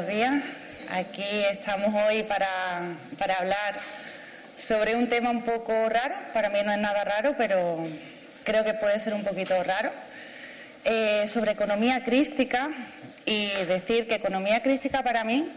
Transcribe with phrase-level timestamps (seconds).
[0.00, 0.42] Buenos días.
[0.92, 2.80] Aquí estamos hoy para,
[3.18, 3.74] para, hablar
[4.56, 6.14] sobre un tema un poco raro.
[6.32, 7.86] Para mí no es nada raro, pero
[8.42, 9.90] creo que puede ser un poquito raro.
[10.86, 12.70] Eh, sobre economía crística
[13.26, 15.50] y decir que economía crística para mí,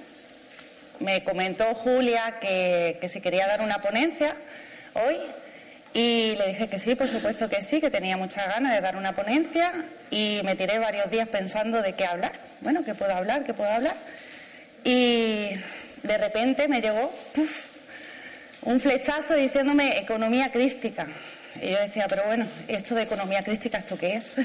[0.99, 4.35] me comentó Julia que, que si quería dar una ponencia
[4.93, 5.15] hoy
[5.93, 8.97] y le dije que sí, por supuesto que sí, que tenía muchas ganas de dar
[8.97, 9.71] una ponencia
[10.11, 12.33] y me tiré varios días pensando de qué hablar.
[12.59, 13.45] Bueno, ¿qué puedo hablar?
[13.45, 13.95] ¿Qué puedo hablar?
[14.83, 15.49] Y
[16.03, 17.13] de repente me llegó
[18.63, 21.07] un flechazo diciéndome economía crística.
[21.61, 24.35] Y yo decía, pero bueno, esto de economía crística, ¿esto qué es?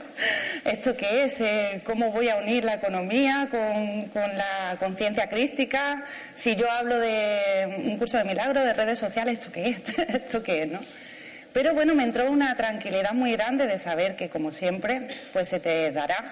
[0.64, 1.40] ¿Esto qué es?
[1.40, 6.04] Eh, ¿Cómo voy a unir la economía con, con la conciencia crística?
[6.34, 9.98] Si yo hablo de un curso de milagro, de redes sociales, ¿esto qué es?
[9.98, 10.80] ¿Esto qué es, no?
[11.52, 15.60] Pero bueno, me entró una tranquilidad muy grande de saber que, como siempre, pues se
[15.60, 16.24] te dará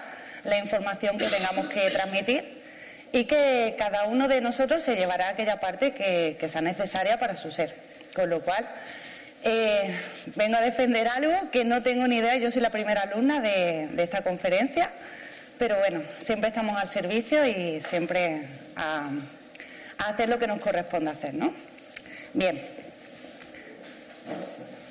[0.43, 2.58] la información que tengamos que transmitir
[3.11, 7.51] y que cada uno de nosotros se llevará aquella parte que, sea necesaria para su
[7.51, 7.75] ser.
[8.13, 8.67] Con lo cual,
[9.43, 9.93] eh,
[10.35, 13.89] vengo a defender algo que no tengo ni idea, yo soy la primera alumna de,
[13.97, 14.89] esta conferencia,
[15.57, 18.43] pero bueno, siempre estamos al servicio y siempre
[18.75, 19.09] a,
[19.97, 21.53] hacer lo que nos corresponde hacer, ¿no?
[22.33, 22.59] Bien.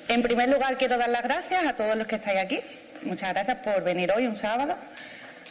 [0.07, 2.59] En primer lugar, quiero dar las gracias a todos los que estáis aquí.
[3.03, 4.75] Muchas gracias por venir hoy, un sábado,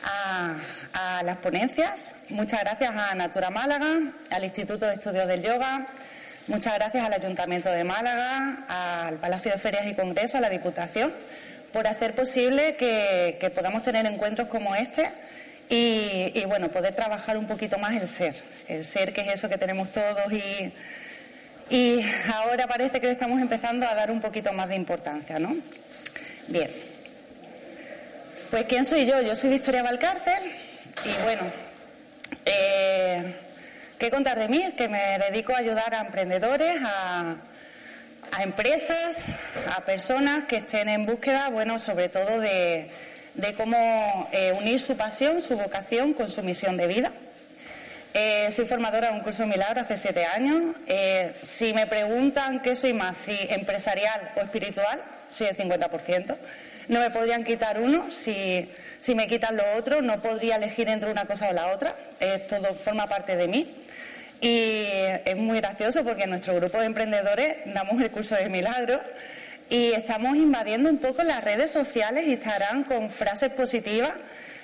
[0.04, 2.14] a, las ponencias.
[2.28, 3.98] Muchas gracias a Natura Málaga,
[4.30, 5.86] al Instituto de Estudios del Yoga,
[6.48, 11.12] Muchas gracias al Ayuntamiento de Málaga, al Palacio de Ferias y Congresos, a la Diputación,
[11.74, 15.10] por hacer posible que, podamos tener encuentros como este
[15.68, 18.34] y, bueno, poder trabajar un poquito más el ser,
[18.66, 20.72] el ser que es eso que tenemos todos y,
[21.68, 25.54] y ahora parece que le estamos empezando a dar un poquito más de importancia, ¿no?
[26.46, 26.70] Bien.
[28.50, 29.20] Pues ¿quién soy yo?
[29.20, 30.54] Yo soy Victoria Valcárcel
[31.04, 31.42] y bueno,
[32.46, 33.34] eh,
[33.98, 34.72] ¿Qué contar de mí?
[34.76, 37.36] Que me dedico a ayudar a emprendedores, a,
[38.40, 39.26] empresas,
[39.74, 42.88] a personas que estén en búsqueda, bueno, sobre todo de,
[43.56, 47.10] cómo eh, unir su pasión, su vocación con su misión de vida.
[48.14, 50.76] Eh, soy formadora de un curso de milagro hace siete años.
[51.46, 56.36] Si me preguntan qué soy más, si empresarial o espiritual, soy el 50%.
[56.88, 58.10] No me podrían quitar uno.
[58.10, 58.68] Si,
[59.00, 61.94] si me quitan lo otro, no podría elegir entre una cosa o la otra.
[62.48, 63.74] todo forma parte de mí.
[64.40, 64.84] Y
[65.24, 69.00] es muy gracioso porque en nuestro grupo de emprendedores damos el curso de milagros
[69.70, 74.12] y estamos invadiendo un poco las redes sociales y estarán con frases positivas,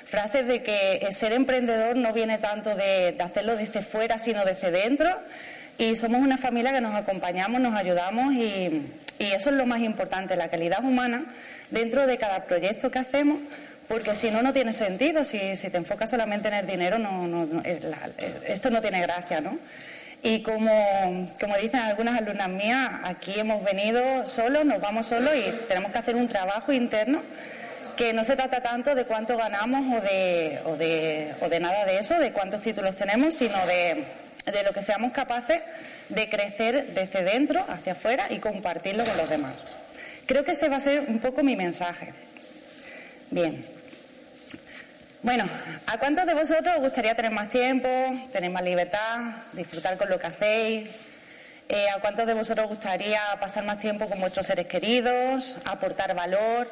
[0.06, 5.10] frases de que ser emprendedor no viene tanto de, hacerlo desde fuera, sino desde dentro.
[5.76, 10.36] Y somos una familia que nos acompañamos, nos ayudamos y, eso es lo más importante,
[10.36, 11.24] la calidad humana
[11.70, 13.38] dentro de cada proyecto que hacemos
[13.88, 15.24] porque si no, no tiene sentido.
[15.24, 17.62] Si, te enfocas solamente en el dinero, no,
[18.46, 19.58] esto no tiene gracia, ¿no?
[20.22, 25.50] Y como, como dicen algunas alumnas mías, aquí hemos venido solos, nos vamos solos y
[25.68, 27.20] tenemos que hacer un trabajo interno
[27.94, 31.84] que no se trata tanto de cuánto ganamos o de, o de, o de nada
[31.84, 34.04] de eso, de cuántos títulos tenemos, sino de,
[34.50, 35.60] de lo que seamos capaces
[36.08, 39.52] de crecer desde dentro hacia afuera y compartirlo con los demás.
[40.26, 42.14] Creo que ese va a ser un poco mi mensaje.
[43.30, 43.64] Bien.
[45.22, 45.48] Bueno,
[45.86, 47.88] ¿a cuántos de vosotros os gustaría tener más tiempo,
[48.32, 49.20] tener más libertad,
[49.52, 50.88] disfrutar con lo que hacéis?
[51.68, 56.14] Eh, ¿A cuántos de vosotros os gustaría pasar más tiempo con vuestros seres queridos, aportar
[56.14, 56.70] valor,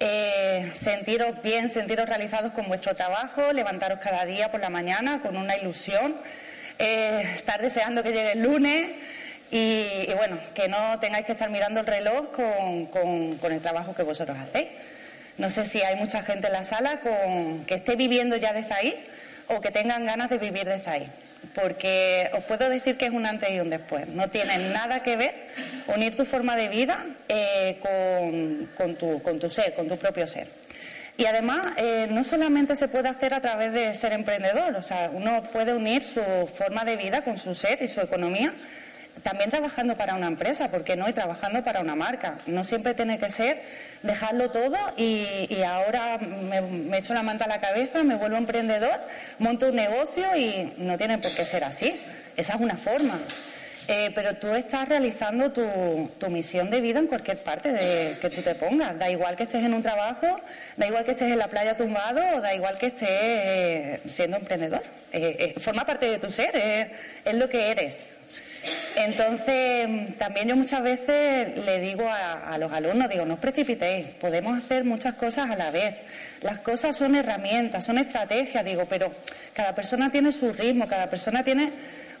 [0.00, 5.36] eh, sentiros bien, sentiros realizados con vuestro trabajo, levantaros cada día por la mañana con
[5.36, 6.16] una ilusión,
[6.78, 8.88] eh, estar deseando que llegue el lunes
[9.56, 14.36] y, bueno, que no tengáis que estar mirando el reloj con el trabajo que vosotros
[14.36, 14.68] hacéis?
[15.36, 18.72] No sé si hay mucha gente en la sala con, que esté viviendo ya desde
[18.74, 19.06] ahí
[19.48, 21.10] o que tengan ganas de vivir desde ahí.
[21.54, 24.08] porque os puedo decir que es un antes y un después.
[24.08, 25.34] No tiene nada que ver
[25.86, 26.98] unir tu forma de vida
[27.28, 27.78] eh,
[28.76, 30.48] con, tu, con tu ser, con tu propio ser.
[31.16, 35.10] Y además, eh, no solamente se puede hacer a través de ser emprendedor, o sea,
[35.12, 36.22] uno puede unir su
[36.52, 38.52] forma de vida con su ser y su economía,
[39.24, 42.38] también trabajando para una empresa, porque no, y trabajando para una marca.
[42.46, 43.60] No siempre tiene que ser
[44.02, 49.00] dejarlo todo y, ahora me, echo la manta a la cabeza, me vuelvo emprendedor,
[49.38, 51.98] monto un negocio y no tiene por qué ser así.
[52.36, 53.18] Esa es una forma.
[53.88, 58.42] Eh, pero tú estás realizando tu, misión de vida en cualquier parte de, que tú
[58.42, 58.98] te pongas.
[58.98, 60.38] Da igual que estés en un trabajo,
[60.76, 64.36] da igual que estés en la playa tumbado o da igual que estés eh, siendo
[64.36, 64.82] emprendedor.
[65.16, 66.90] Eh, forma parte de tu ser,
[67.24, 68.10] es lo que eres.
[68.96, 74.08] Entonces, también yo muchas veces le digo a, a, los alumnos, digo, no os precipitéis,
[74.08, 75.94] podemos hacer muchas cosas a la vez.
[76.40, 79.12] Las cosas son herramientas, son estrategias, digo, pero
[79.52, 81.70] cada persona tiene su ritmo, cada persona tiene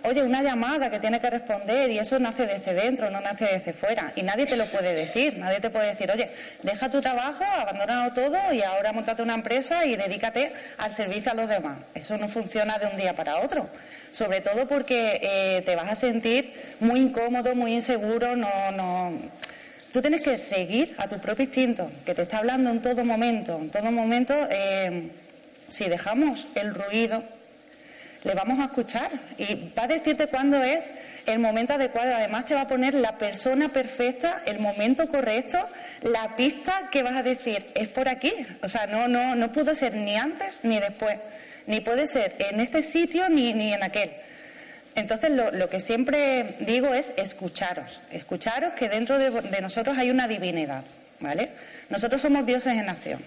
[0.04, 3.72] oye, una llamada que tiene que responder y eso nace desde dentro, no nace desde
[3.72, 4.12] fuera.
[4.16, 6.30] Y nadie te lo puede decir, nadie te puede decir, oye,
[6.62, 11.34] deja tu trabajo, abandónalo todo y ahora montate una empresa y dedícate al servicio a
[11.34, 11.78] los demás.
[11.94, 13.68] Eso no funciona de un día para otro.
[14.12, 19.12] Sobre todo porque eh, te vas a sentir muy incómodo, muy inseguro, no, no.
[19.92, 23.58] Tú tienes que seguir a tu propio instinto, que te está hablando en todo momento.
[23.58, 25.10] En todo momento, eh,
[25.68, 27.22] si dejamos el ruido,
[28.24, 30.90] le vamos a escuchar y va a decirte cuándo es
[31.26, 32.14] el momento adecuado.
[32.14, 35.58] Además te va a poner la persona perfecta, el momento correcto,
[36.02, 38.32] la pista que vas a decir, es por aquí.
[38.62, 41.18] O sea, no, no, no pudo ser ni antes ni después,
[41.66, 44.10] ni puede ser en este sitio ni, ni en aquel.
[44.94, 50.28] Entonces, lo, que siempre digo es escucharos, escucharos que dentro de, de nosotros hay una
[50.28, 50.84] divinidad,
[51.20, 51.50] ¿vale?
[51.90, 53.20] Nosotros somos dioses en acción.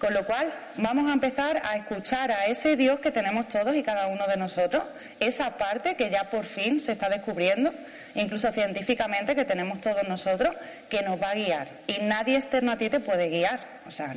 [0.00, 3.82] Con lo cual, vamos a empezar a escuchar a ese Dios que tenemos todos y
[3.82, 4.82] cada uno de nosotros,
[5.20, 7.70] esa parte que ya por fin se está descubriendo,
[8.14, 10.56] incluso científicamente que tenemos todos nosotros,
[10.88, 11.68] que nos va a guiar.
[11.86, 13.60] Y nadie externo a ti te puede guiar.
[13.86, 14.14] O sea,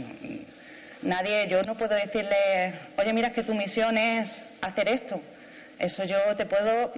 [1.01, 5.19] nadie, yo no puedo decirle, oye, mira, que tu misión es hacer esto.
[5.80, 6.94] Eso yo te puedo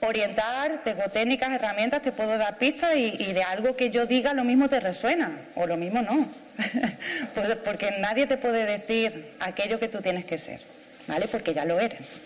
[0.00, 4.44] orientar, tengo técnicas, herramientas, te puedo dar pistas y, de algo que yo diga lo
[4.44, 6.28] mismo te resuena o lo mismo no.
[7.34, 10.60] Pues, porque nadie te puede decir aquello que tú tienes que ser,
[11.06, 11.28] ¿vale?
[11.28, 12.20] Porque ya lo eres.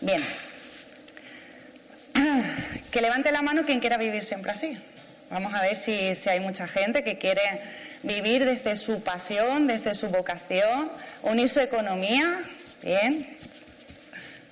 [0.00, 0.22] Bien.
[2.90, 4.78] Que levante la mano quien quiera vivir siempre así.
[5.28, 7.42] Vamos a ver si, si hay mucha gente que quiere
[8.04, 10.92] vivir desde su pasión, desde su vocación,
[11.22, 12.40] unir su economía.
[12.84, 13.36] Bien.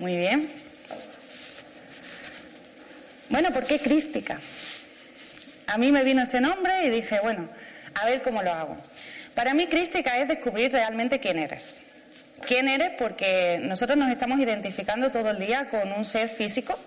[0.00, 0.61] Muy bien.
[3.32, 4.38] Bueno, ¿por qué crística?
[5.66, 7.48] A mí me vino este nombre y dije, bueno,
[7.94, 8.76] a ver cómo lo hago.
[9.34, 11.80] Para mí crística es descubrir realmente quién eres.
[12.46, 12.90] ¿Quién eres?
[12.98, 16.78] Porque nosotros nos estamos identificando todo el día con un ser físico,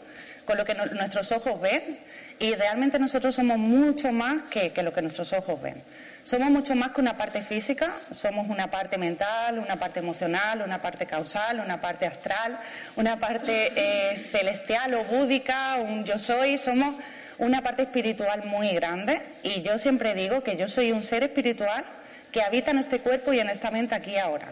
[0.45, 1.97] con lo que nuestros ojos ven,
[2.37, 5.81] y realmente nosotros somos mucho más que, lo que nuestros ojos ven.
[6.25, 10.81] Somos mucho más que una parte física, somos una parte mental, una parte emocional, una
[10.81, 12.57] parte causal, una parte astral,
[12.95, 16.95] una parte eh, celestial o búdica, un yo soy, somos
[17.37, 21.85] una parte espiritual muy grande y yo siempre digo que yo soy un ser espiritual
[22.31, 24.51] que habita en este cuerpo y en esta mente aquí y ahora.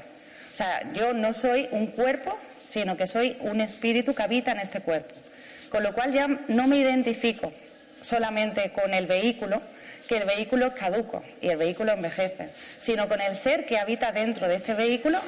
[0.54, 4.60] O sea, yo no soy un cuerpo, sino que soy un espíritu que habita en
[4.60, 5.16] este cuerpo.
[5.72, 7.52] Con lo cual ya no me identifico
[8.04, 9.62] solamente con el vehículo,
[10.08, 14.12] que el vehículo es caduco y el vehículo envejece, sino con el ser que habita
[14.12, 15.20] dentro de este vehículo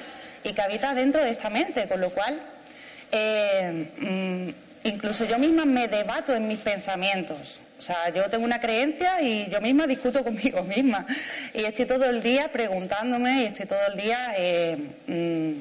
[0.43, 2.39] y que habita dentro de esta mente, con lo cual
[3.11, 7.59] eh, mm, incluso yo misma me debato en mis pensamientos.
[7.77, 11.05] O sea, yo tengo una creencia y yo misma discuto conmigo misma.
[11.53, 14.77] Y estoy todo el día preguntándome y estoy todo el día eh,
[15.07, 15.53] mm,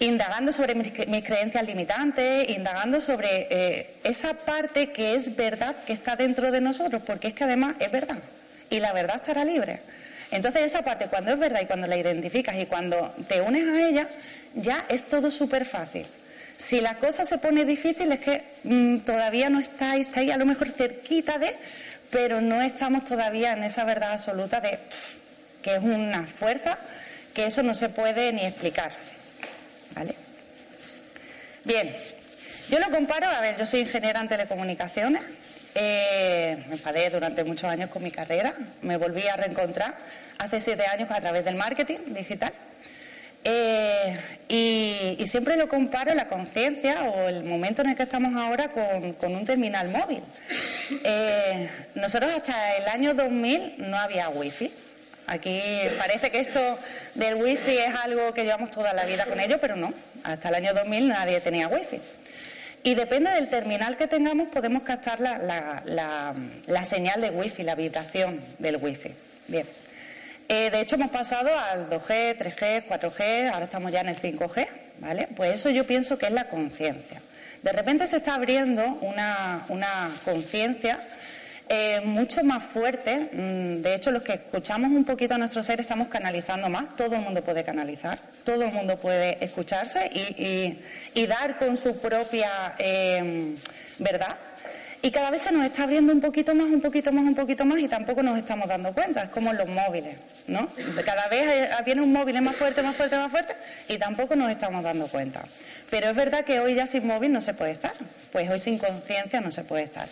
[0.00, 6.16] indagando sobre mis, creencias limitantes, indagando sobre eh, esa parte que es verdad que está
[6.16, 8.18] dentro de nosotros, porque es que además es verdad
[8.70, 9.80] y la verdad estará libre.
[10.30, 13.88] Entonces esa parte cuando es verdad y cuando la identificas y cuando te unes a
[13.88, 14.08] ella,
[14.54, 16.06] ya es todo súper fácil.
[16.56, 20.46] Si la cosa se pone difícil es que mm, todavía no estáis, estáis a lo
[20.46, 21.54] mejor cerquita de,
[22.10, 24.78] pero no estamos todavía en esa verdad absoluta de
[25.62, 26.78] que es una fuerza
[27.34, 28.92] que eso no se puede ni explicar.
[31.64, 31.94] Bien,
[32.70, 35.22] yo lo comparo, a ver, yo soy ingeniera en telecomunicaciones,
[35.74, 39.96] eh, me enfadé durante muchos años con mi carrera, me volví a reencontrar
[40.38, 42.52] hace siete años a través del marketing digital.
[43.42, 48.68] Eh, y, siempre lo comparo la conciencia o el momento en el que estamos ahora
[48.68, 50.22] con, un terminal móvil.
[51.04, 54.70] Eh, nosotros hasta el año 2000 no había wifi.
[55.30, 55.62] Aquí
[55.96, 56.60] parece que esto
[57.14, 59.94] del wifi es algo que llevamos toda la vida con ello, pero no.
[60.24, 62.00] Hasta el año 2000 nadie tenía wifi.
[62.82, 65.84] Y depende del terminal que tengamos, podemos captar la,
[66.66, 69.14] la, señal de wifi, la vibración del wifi.
[69.46, 69.66] Bien.
[70.48, 74.66] Eh, de hecho, hemos pasado al 2G, 3G, 4G, ahora estamos ya en el 5G,
[74.98, 75.28] ¿vale?
[75.36, 77.22] Pues eso yo pienso que es la conciencia.
[77.62, 80.98] De repente se está abriendo una, una conciencia
[81.72, 83.30] eh, mucho más fuerte.
[83.32, 86.96] Mm, de hecho, los que escuchamos un poquito a nuestro ser estamos canalizando más.
[86.96, 90.10] Todo el mundo puede canalizar, todo el mundo puede escucharse
[91.14, 93.54] y, dar con su propia em,
[94.00, 94.36] verdad.
[95.00, 97.64] Y cada vez se nos está abriendo un poquito más, un poquito más, un poquito
[97.64, 99.22] más y tampoco nos estamos dando cuenta.
[99.22, 100.16] Es como los móviles,
[100.48, 100.68] ¿no?
[101.04, 103.54] Cada vez viene un móvil más fuerte, más fuerte, más fuerte
[103.86, 105.44] y tampoco nos estamos dando cuenta.
[105.88, 107.94] Pero es verdad que hoy ya sin móvil no se puede estar.
[108.32, 110.08] Pues hoy sin conciencia no se puede estar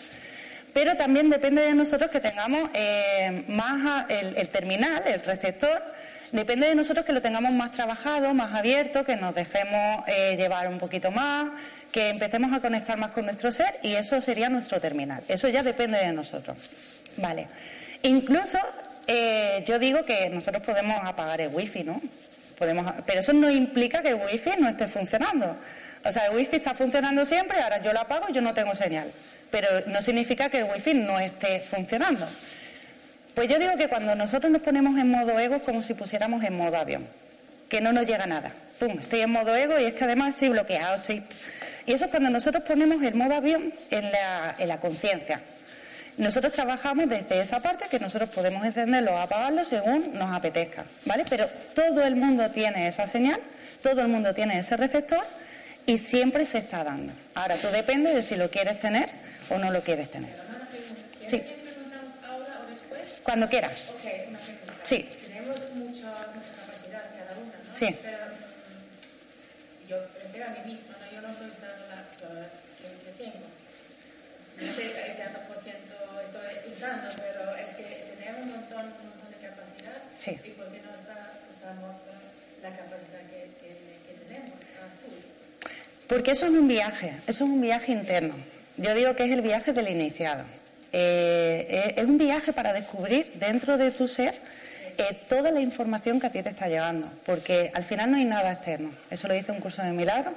[0.79, 5.83] pero también depende de nosotros que tengamos eh, más el, terminal, el receptor,
[6.31, 10.69] depende de nosotros que lo tengamos más trabajado, más abierto, que nos dejemos eh, llevar
[10.69, 11.49] un poquito más,
[11.91, 15.21] que empecemos a conectar más con nuestro ser y eso sería nuestro terminal.
[15.27, 16.71] Eso ya depende de nosotros.
[17.17, 17.49] Vale.
[18.03, 18.61] Incluso
[19.09, 22.01] eh, yo digo que nosotros podemos apagar el wifi, ¿no?
[22.57, 25.57] Podemos, pero eso no implica que el wifi no esté funcionando.
[26.05, 28.77] O sea, el wifi está funcionando siempre, ahora yo lo apago y yo no tengo
[28.77, 29.11] señal.
[29.51, 32.27] Pero no significa que el wifi no esté funcionando.
[33.35, 36.43] Pues yo digo que cuando nosotros nos ponemos en modo ego es como si pusiéramos
[36.43, 37.07] en modo avión,
[37.69, 38.53] que no nos llega nada.
[38.81, 41.23] Pum, estoy en modo ego y es que además estoy bloqueado, estoy...
[41.87, 45.41] Y eso es cuando nosotros ponemos el modo avión en la, en la conciencia.
[46.19, 51.25] Nosotros trabajamos desde esa parte que nosotros podemos encenderlo o apagarlo según nos apetezca, ¿vale?
[51.31, 53.39] Pero todo el mundo tiene esa señal,
[53.85, 55.25] todo el mundo tiene ese receptor
[55.87, 57.13] y siempre se está dando.
[57.37, 59.09] Ahora, tú depende de si lo quieres tener
[59.51, 60.35] o no lo quieres tener.
[61.29, 61.43] Sí.
[63.23, 63.93] Cuando quieras.
[64.85, 65.09] Sí.
[65.27, 67.77] Tenemos mucha, capacidad cada una, ¿no?
[67.77, 67.97] Sí.
[68.03, 68.19] Pero
[69.89, 71.13] yo prefiero a mí misma, ¿no?
[71.13, 73.47] Yo no estoy usando la que, tengo.
[74.57, 74.83] No sé
[75.47, 80.03] por ciento estoy usando, pero es que tenemos un montón, un montón de capacidad.
[80.19, 80.31] Sí.
[80.31, 81.97] ¿Y por qué no está, usamos
[82.63, 83.71] la capacidad que, que,
[84.09, 85.21] que tenemos a full?
[86.07, 88.35] Porque eso es un viaje, eso es un viaje interno.
[88.79, 90.45] Yo digo que es el viaje del iniciado.
[90.93, 94.35] Eh, eh, es un viaje para descubrir dentro de tu ser
[94.97, 98.25] eh, toda la información que a ti te está llegando, porque al final no hay
[98.25, 98.91] nada externo.
[99.11, 100.33] Eso lo dice un curso de milagro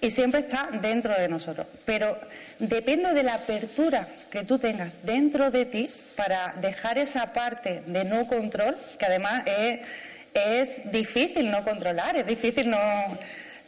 [0.00, 1.68] y siempre está dentro de nosotros.
[1.84, 2.18] Pero
[2.58, 8.04] depende de la apertura que tú tengas dentro de ti para dejar esa parte de
[8.04, 9.80] no control, que además es,
[10.34, 12.78] es difícil no controlar, es difícil no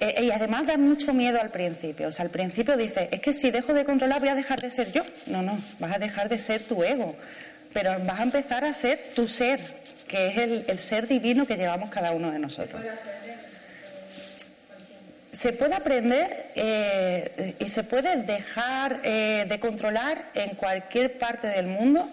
[0.00, 2.08] eh, y además da mucho miedo al principio.
[2.08, 4.70] O sea, al principio dice, es que si dejo de controlar voy a dejar de
[4.70, 5.02] ser yo.
[5.26, 7.16] No, no, vas a dejar de ser tu ego.
[7.72, 9.60] Pero vas a empezar a ser tu ser,
[10.06, 10.38] que es
[10.68, 12.80] el, ser divino que llevamos cada uno de nosotros.
[15.32, 21.66] Se puede aprender eh, y se puede dejar eh, de controlar en cualquier parte del
[21.66, 22.08] mundo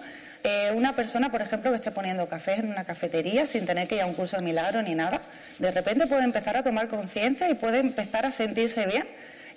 [0.47, 3.95] eh, una persona, por ejemplo, que esté poniendo café en una cafetería sin tener que
[3.95, 5.19] ir a un curso de milagro ni nada,
[5.57, 9.07] de repente puede empezar a tomar conciencia y puede empezar a sentirse bien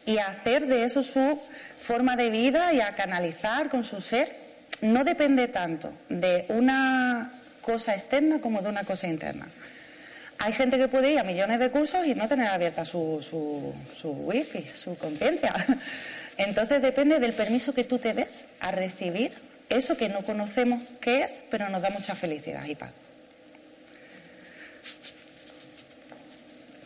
[0.07, 1.39] y a hacer de eso su
[1.79, 4.35] forma de vida y a canalizar con su ser.
[4.81, 9.47] No depende tanto de una cosa externa como de una cosa interna.
[10.39, 13.75] Hay gente que puede ir a millones de cursos y no tener abierta su, su,
[14.01, 15.55] su wifi, su conciencia.
[16.39, 21.23] Entonces depende del permiso que tú te des a recibir eso que no conocemos qué
[21.23, 22.91] es, pero nos da mucha felicidad y paz.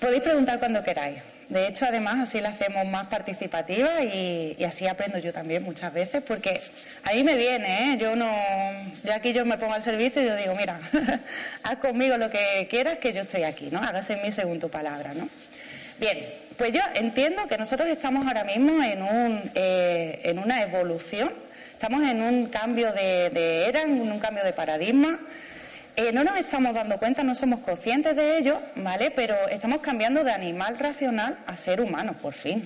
[0.00, 1.18] Podéis preguntar cuando queráis.
[1.48, 6.22] De hecho, además, así la hacemos más participativa y, así aprendo yo también muchas veces,
[6.22, 6.60] porque
[7.04, 7.98] ahí me viene, ¿eh?
[7.98, 8.26] Yo no,
[9.04, 10.80] yo aquí yo me pongo al servicio y yo digo, mira,
[11.64, 13.82] haz conmigo lo que quieras, que yo estoy aquí, ¿no?
[13.82, 15.28] Hágase en mí según palabra, ¿no?
[16.00, 16.18] Bien,
[16.56, 21.30] pues yo entiendo que nosotros estamos ahora mismo en, un, eh, en una evolución
[21.82, 25.18] Estamos en un cambio de, era, en un cambio de paradigma.
[25.96, 29.10] Eh, no nos estamos dando cuenta, no somos conscientes de ello, ¿vale?
[29.10, 32.64] Pero estamos cambiando de animal racional a ser humano, por fin.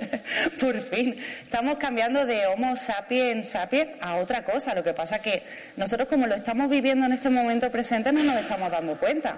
[0.60, 1.14] por fin.
[1.40, 4.74] Estamos cambiando de Homo sapiens sapiens a otra cosa.
[4.74, 5.42] Lo que pasa es que
[5.76, 9.36] nosotros, como lo estamos viviendo en este momento presente, no nos estamos dando cuenta.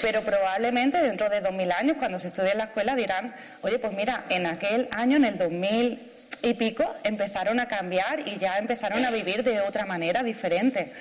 [0.00, 3.92] Pero probablemente dentro de 2000 años, cuando se estudie en la escuela, dirán, oye, pues
[3.94, 6.11] mira, en aquel año, en el 2000
[6.42, 10.92] y pico empezaron a cambiar y ya empezaron a vivir de otra manera diferente.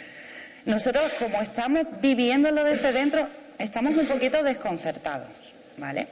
[0.66, 5.30] Nosotros, como estamos viviéndolo desde dentro, estamos un poquito desconcertados,
[5.78, 6.08] ¿vale?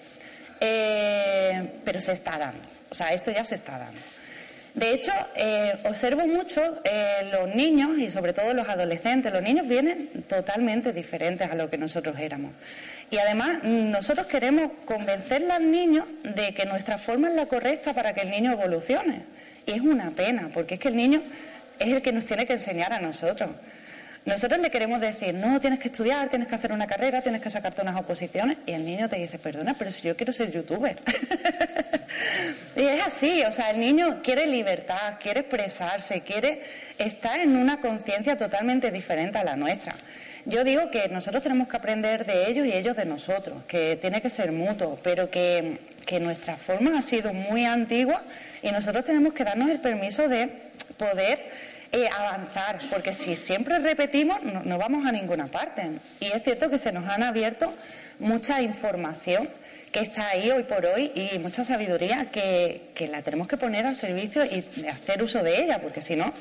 [0.59, 4.01] Eh, pero se está dando, o sea, esto ya se está dando.
[4.73, 9.33] De hecho, eh, observo mucho eh, los niños y sobre todo los adolescentes.
[9.33, 12.51] Los niños vienen totalmente diferentes a lo que nosotros éramos.
[13.11, 18.13] Y además nosotros queremos convencerle al niño de que nuestra forma es la correcta para
[18.13, 19.23] que el niño evolucione.
[19.65, 21.21] Y es una pena, porque es que el niño
[21.79, 23.49] es el que nos tiene que enseñar a nosotros.
[24.25, 27.49] Nosotros le queremos decir, no, tienes que estudiar, tienes que hacer una carrera, tienes que
[27.49, 30.99] sacarte unas oposiciones, y el niño te dice, perdona, pero si yo quiero ser youtuber.
[32.75, 36.61] y es así, o sea, el niño quiere libertad, quiere expresarse, quiere
[36.97, 39.95] estar en una conciencia totalmente diferente a la nuestra.
[40.45, 44.21] Yo digo que nosotros tenemos que aprender de ellos y ellos de nosotros, que tiene
[44.21, 48.21] que ser mutuo, pero que, que nuestra forma ha sido muy antigua
[48.61, 50.49] y nosotros tenemos que darnos el permiso de
[50.97, 51.39] poder
[51.91, 55.89] eh, avanzar, porque si siempre repetimos no, vamos a ninguna parte.
[56.19, 57.73] Y es cierto que se nos han abierto
[58.19, 59.49] mucha información
[59.91, 63.87] que está ahí hoy por hoy y mucha sabiduría que, que la tenemos que poner
[63.87, 66.31] al servicio y hacer uso de ella, porque si no,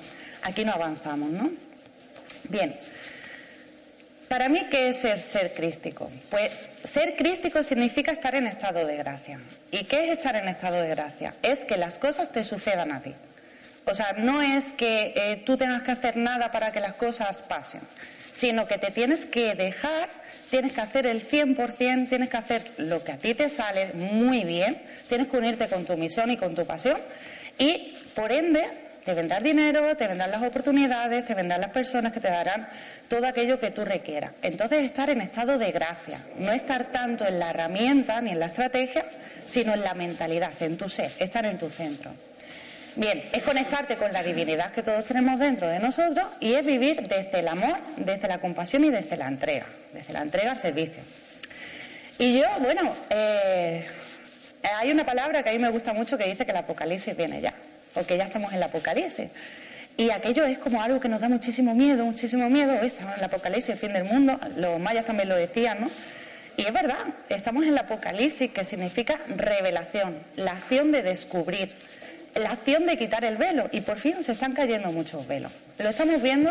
[0.43, 1.50] aquí no avanzamos, ¿no?
[2.50, 2.76] Bien.
[4.28, 6.11] Para mí, ¿qué es ser, ser crístico?
[6.30, 6.52] Pues
[6.85, 9.40] ser crístico significa estar en estado de gracia.
[9.70, 11.35] ¿Y qué es estar en estado de gracia?
[11.42, 13.14] Es que las cosas te sucedan a ti.
[13.87, 17.40] O sea, no es que eh, tú tengas que hacer nada para que las cosas
[17.40, 17.80] pasen,
[18.35, 20.11] sino que te tienes que dejar,
[20.50, 24.44] tienes que hacer el 100%, tienes que hacer lo que a ti te sale muy
[24.44, 26.99] bien, tienes que unirte con tu misión y con tu pasión
[27.58, 32.21] y, por ende, te vendrá dinero, te vendrán las oportunidades, te vendrán las personas que
[32.21, 32.69] te darán
[33.09, 34.33] todo aquello que tú requieras.
[34.43, 38.47] Entonces, estar en estado de gracia, no estar tanto en la herramienta ni en la
[38.47, 39.05] estrategia,
[39.47, 42.12] sino en la mentalidad, en tu ser, estar en tu centro.
[42.97, 47.07] Bien, es conectarte con la divinidad que todos tenemos dentro de nosotros y es vivir
[47.07, 51.02] desde el amor, desde la compasión y desde la entrega, desde la entrega al servicio.
[52.19, 53.87] Y yo, bueno, eh,
[54.78, 57.40] hay una palabra que a mí me gusta mucho que dice que el apocalipsis viene
[57.40, 57.55] ya,
[57.95, 59.28] porque ya estamos en el apocalipsis.
[59.97, 62.73] Y aquello es como algo que nos da muchísimo miedo, muchísimo miedo.
[62.75, 64.38] Estamos en el apocalipsis, el fin del mundo.
[64.57, 65.90] Los mayas también lo decían, ¿no?
[66.57, 71.71] Y es verdad, estamos en el apocalipsis, que significa revelación, la acción de descubrir
[72.38, 75.52] la acción de quitar el velo y por fin se están cayendo muchos velos.
[75.78, 76.50] Lo estamos viendo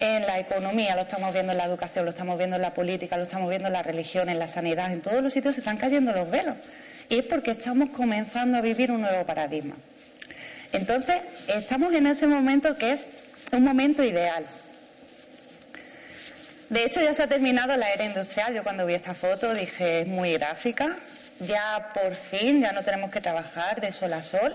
[0.00, 3.16] en la economía, lo estamos viendo en la educación, lo estamos viendo en la política,
[3.16, 5.76] lo estamos viendo en la religión, en la sanidad, en todos los sitios se están
[5.76, 6.56] cayendo los velos.
[7.08, 9.76] Y es porque estamos comenzando a vivir un nuevo paradigma.
[10.72, 13.06] Entonces, estamos en ese momento que es
[13.52, 14.44] un momento ideal.
[16.68, 18.54] De hecho, ya se ha terminado la era industrial.
[18.54, 20.96] Yo cuando vi esta foto dije, es muy gráfica,
[21.40, 24.54] ya por fin, ya no tenemos que trabajar de sol a sol,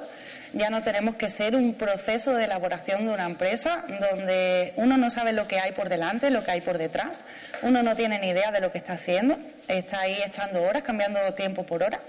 [0.54, 5.10] ya no tenemos que ser un proceso de elaboración de una empresa donde uno no
[5.10, 7.22] sabe lo que hay por delante, lo que hay por detrás,
[7.64, 11.20] uno no tiene ni idea de lo que está haciendo, está ahí echando horas, cambiando
[11.34, 12.00] tiempo por hora.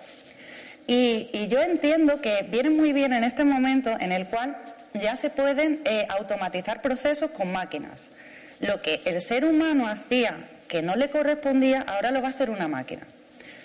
[0.86, 4.56] Y, yo entiendo que viene muy bien en este momento en el cual
[4.92, 8.10] ya se pueden eh, automatizar procesos con máquinas.
[8.60, 10.36] Lo que el ser humano hacía
[10.68, 13.02] que no le correspondía, ahora lo va a hacer una máquina.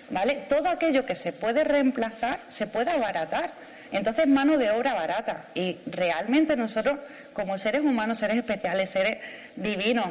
[0.10, 0.44] ¿vale?
[0.48, 3.52] Todo aquello que se puede reemplazar se puede abaratar.
[3.92, 5.46] Entonces, mano de obra barata.
[5.56, 7.00] Y realmente nosotros,
[7.34, 9.18] como seres humanos, seres especiales, seres
[9.56, 10.08] divinos,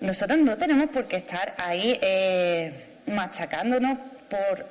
[0.00, 2.72] nosotros no tenemos por qué estar ahí eh,
[3.06, 3.98] machacándonos
[4.30, 4.66] por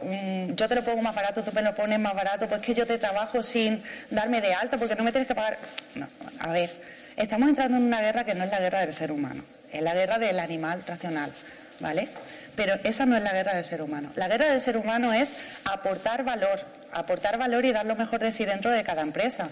[0.56, 2.88] yo te lo pongo más barato, tú me lo pones más barato, pues que yo
[2.88, 5.58] te trabajo sin darme de alta porque no me tienes que pagar.
[5.94, 6.08] No,
[6.40, 6.72] a ver,
[7.16, 9.94] estamos entrando en una guerra que no es la guerra del ser humano, es la
[9.94, 11.32] guerra del animal racional,
[11.80, 12.08] ¿vale?
[12.56, 14.12] Pero esa no es la guerra del ser humano.
[14.16, 15.32] La guerra del ser humano es
[15.66, 19.50] aportar valor, aportar valor y dar lo mejor de sí dentro de cada empresa.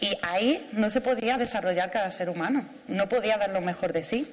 [0.00, 4.02] Y ahí no se podía desarrollar cada ser humano, no podía dar lo mejor de
[4.02, 4.28] sí.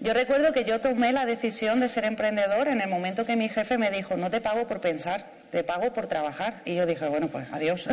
[0.00, 3.48] Yo recuerdo que yo tomé la decisión de ser emprendedor en el momento que mi
[3.48, 6.62] jefe me dijo, no te pago por pensar, te pago por trabajar.
[6.64, 7.88] Y yo dije, bueno, pues adiós.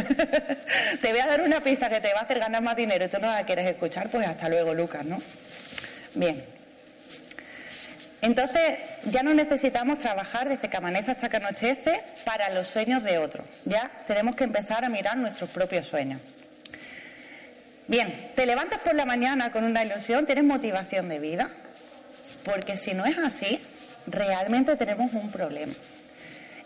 [1.01, 3.07] te voy a dar una pista que te va a hacer ganar más dinero y
[3.07, 5.19] tú no la quieres escuchar, pues hasta luego, Lucas, ¿no?
[6.13, 6.43] Bien.
[8.21, 13.17] Entonces, ya no necesitamos trabajar desde que amanece hasta que anochece para los sueños de
[13.17, 13.47] otros.
[13.65, 16.21] Ya tenemos que empezar a mirar nuestros propios sueños.
[17.87, 21.51] Bien, te levantas por la mañana con una ilusión, tienes motivación de vida,
[22.45, 23.59] porque si no es así,
[24.07, 25.73] realmente tenemos un problema.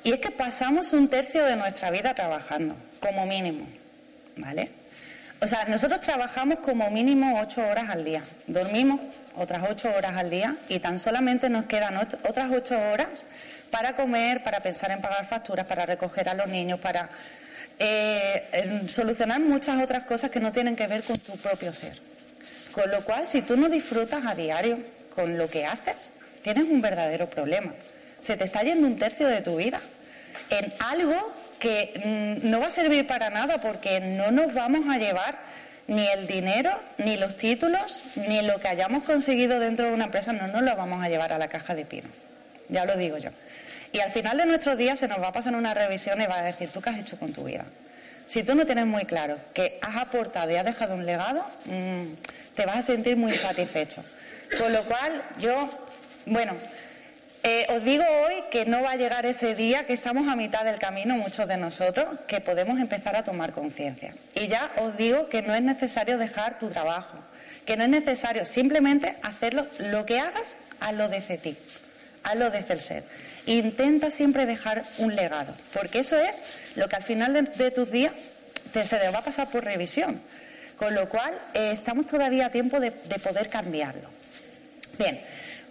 [0.04, 3.66] Y es que pasamos un tercio de nuestra vida trabajando, como mínimo,
[4.36, 4.70] ¿vale?
[5.42, 9.00] O sea, nosotros trabajamos como mínimo ocho horas al día, dormimos
[9.36, 13.08] otras ocho horas al día y tan solamente nos quedan otras ocho horas
[13.72, 17.10] para comer, para pensar en pagar facturas, para recoger a los niños, para
[17.78, 21.98] eh, solucionar muchas otras cosas que no tienen que ver con tu propio ser.
[22.74, 25.96] Con lo cual, si tú no disfrutas a diario con lo que haces,
[26.42, 27.74] tienes un verdadero problema.
[28.22, 29.80] Se te está yendo un tercio de tu vida
[30.50, 34.98] en algo que mm, no va a servir para nada porque no nos vamos a
[34.98, 35.38] llevar
[35.88, 40.34] ni el dinero, ni los títulos, ni lo que hayamos conseguido dentro de una empresa,
[40.34, 42.08] no nos lo vamos a llevar a la caja de pino.
[42.70, 43.32] Ya lo digo yo.
[43.92, 46.38] Y al final de nuestros días se nos va a pasar una revisión y va
[46.40, 47.66] a decir, ¿tú qué has hecho con tu vida?
[48.28, 52.14] Si tú no tienes muy claro que has aportado y has dejado un legado, mm,
[52.56, 54.04] te vas a sentir muy satisfecho.
[54.58, 55.70] Con lo cual, yo,
[56.26, 56.56] bueno,
[57.44, 60.66] eh, os digo hoy que no va a llegar ese día, que estamos a mitad
[60.66, 64.14] del camino, muchos de nosotros, que podemos empezar a tomar conciencia.
[64.36, 67.18] Y ya os digo que no es necesario dejar tu trabajo,
[67.66, 71.56] que no es necesario simplemente hacerlo, lo que hagas, hazlo desde ti,
[72.24, 73.04] hazlo desde el ser.
[73.46, 76.42] Intenta siempre dejar un legado, porque eso es
[76.76, 78.14] lo que al final de, tus días
[78.74, 80.22] te, se va a pasar por revisión.
[80.76, 84.19] Con lo cual, eh, estamos todavía a tiempo de poder cambiarlo.
[85.00, 85.22] Bien,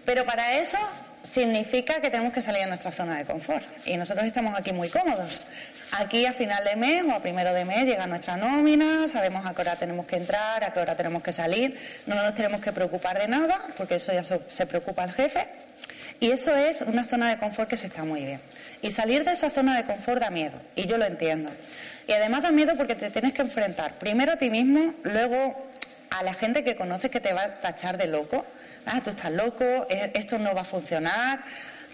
[0.06, 0.78] pero para eso
[1.22, 3.62] significa que tenemos que salir de nuestra zona de confort.
[3.86, 5.42] Y nosotros estamos aquí muy cómodos.
[5.92, 9.54] Aquí a final de mes o a primero de mes llega nuestra nómina, sabemos a
[9.54, 12.72] qué hora tenemos que entrar, a qué hora tenemos que salir, no nos tenemos que
[12.72, 15.46] preocupar de nada, porque eso ya se preocupa el jefe.
[16.20, 18.40] Y eso es una zona de confort que se está muy bien.
[18.80, 21.50] Y salir de esa zona de confort da miedo, y yo lo entiendo.
[22.06, 25.68] Y además da miedo porque te tienes que enfrentar primero a ti mismo, luego
[26.08, 28.46] a la gente que conoces que te va a tachar de loco
[28.88, 31.40] ah, tú estás loco, eh, esto no va a funcionar.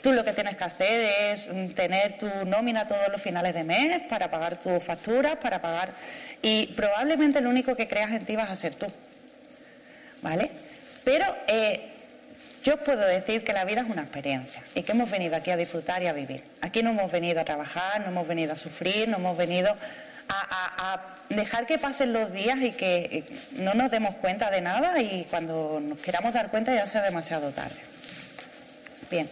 [0.03, 3.65] Tú lo que tienes que hacer es mm, tener tu nómina todos los finales de
[3.65, 5.91] mes para pagar tus facturas, para pagar.
[6.43, 8.87] Y probablemente lo único que creas en ti vas a ser tú.
[10.23, 10.51] ¿Vale?
[11.05, 11.89] Pero eh,
[12.65, 15.57] yo puedo decir que la vida es una experiencia y que hemos venido aquí a
[15.57, 16.43] disfrutar y a vivir.
[16.63, 19.75] Aquí no hemos venido a trabajar, no hemos venido a sufrir, no hemos venido
[20.29, 25.27] a, dejar que pasen los días y que no nos demos cuenta de nada y
[25.31, 27.81] cuando nos queramos dar cuenta ya sea demasiado tarde.
[29.11, 29.29] Bien.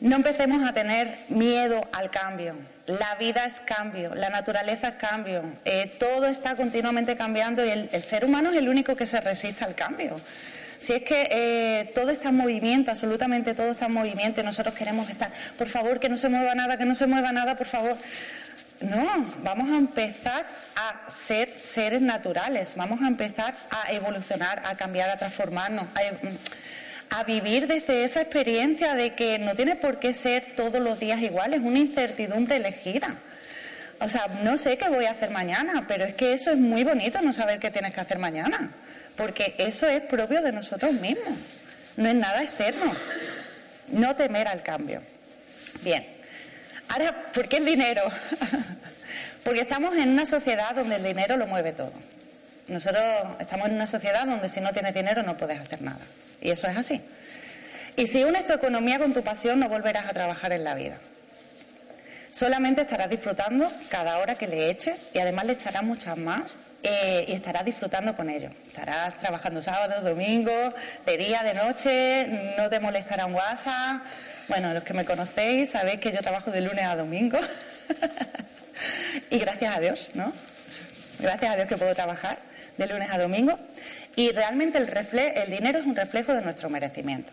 [0.00, 2.56] No empecemos a tener miedo al cambio.
[2.86, 8.02] La vida es cambio, la naturaleza es cambio, eh, todo está continuamente cambiando y el,
[8.02, 10.18] ser humano es el único que se resiste al cambio.
[10.78, 14.74] Si es que eh, todo está en movimiento, absolutamente todo está en movimiento y nosotros
[14.74, 17.66] queremos estar, por favor, que no se mueva nada, que no se mueva nada, por
[17.66, 17.96] favor.
[18.80, 25.10] No, vamos a empezar a ser seres naturales, vamos a empezar a evolucionar, a cambiar,
[25.10, 25.86] a transformarnos,
[27.10, 31.20] a, vivir desde esa experiencia de que no tiene por qué ser todos los días
[31.20, 33.16] iguales, una incertidumbre elegida.
[34.00, 36.82] O sea, no sé qué voy a hacer mañana, pero es que eso es muy
[36.82, 38.70] bonito, no saber qué tienes que hacer mañana,
[39.14, 41.38] porque eso es propio de nosotros mismos,
[41.98, 42.90] no es nada externo.
[43.88, 45.02] No temer al cambio.
[45.82, 46.19] Bien.
[46.90, 48.02] Ahora, ¿por qué el dinero?
[49.44, 51.92] Porque estamos en una sociedad donde el dinero lo mueve todo.
[52.66, 53.04] Nosotros
[53.38, 56.00] estamos en una sociedad donde si no tienes dinero no puedes hacer nada.
[56.40, 57.00] Y eso es así.
[57.94, 60.96] Y si unes tu economía con tu pasión, no volverás a trabajar en la vida.
[62.32, 67.24] Solamente estarás disfrutando cada hora que le eches y además le echarás muchas más eh,
[67.28, 68.50] y estarás disfrutando con ello.
[68.66, 70.74] Estarás trabajando sábados, domingos,
[71.06, 74.02] de día, de noche, no te molestará un WhatsApp
[74.50, 77.38] bueno, los que me conocéis sabéis que yo trabajo de lunes a domingo.
[79.30, 80.32] y gracias a Dios, ¿no?
[81.20, 82.36] Gracias a Dios que puedo trabajar
[82.76, 83.56] de lunes a domingo.
[84.16, 87.32] Y realmente el, dinero es un reflejo de nuestro merecimiento.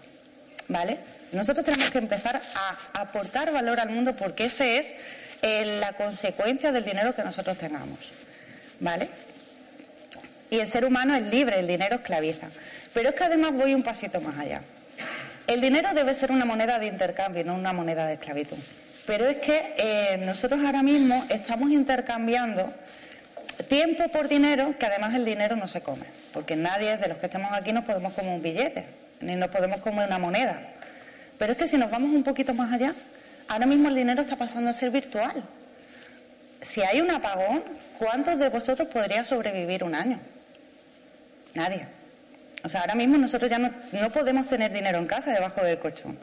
[0.67, 0.99] ¿Vale?
[1.32, 4.93] Nosotros tenemos que empezar a aportar valor al mundo porque ese es
[5.41, 7.97] eh, la consecuencia del dinero que nosotros tengamos.
[8.80, 9.10] ¿Vale?
[10.51, 12.47] Y el ser humano es libre, el dinero esclaviza.
[12.93, 14.62] Pero es que además voy un pasito más allá.
[15.47, 18.57] El dinero debe ser una moneda de intercambio, no una moneda de esclavitud.
[19.05, 22.73] Pero es que eh, nosotros ahora mismo estamos intercambiando
[23.69, 27.27] tiempo por dinero, que además el dinero no se come, porque nadie de los que
[27.27, 28.83] estamos aquí nos podemos comer un billete,
[29.21, 30.60] ni nos podemos comer una moneda.
[31.39, 32.93] Pero es que si nos vamos un poquito más allá,
[33.47, 35.43] ahora mismo el dinero está pasando a ser virtual.
[36.62, 37.63] Si hay un apagón,
[37.97, 40.19] ¿cuántos de vosotros podría sobrevivir un año?
[41.53, 41.96] Nadie.
[42.67, 43.71] O sea, ahora mismo nosotros ya no,
[44.12, 46.17] podemos tener dinero en casa debajo del colchón.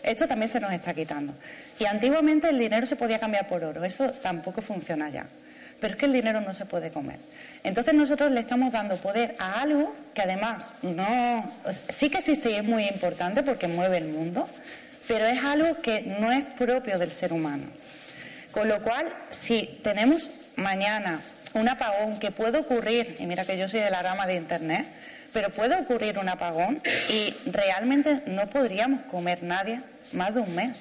[0.00, 1.34] Esto también se nos está quitando.
[1.76, 3.82] Y antiguamente el dinero se podía cambiar por oro.
[3.82, 5.26] Eso tampoco funciona ya.
[5.80, 7.18] Pero es que el dinero no se puede comer.
[7.64, 11.52] Entonces nosotros le estamos dando poder a algo que además no
[11.88, 14.48] sí que existe y es muy importante porque mueve el mundo,
[15.08, 17.64] pero es algo que no es propio del ser humano.
[18.52, 21.20] Con lo cual, si tenemos mañana
[21.54, 24.86] un apagón que puede ocurrir, y mira que yo soy de la rama de Internet,
[25.32, 29.80] pero puede ocurrir un apagón y realmente no podríamos comer nadie
[30.12, 30.72] más de un mes.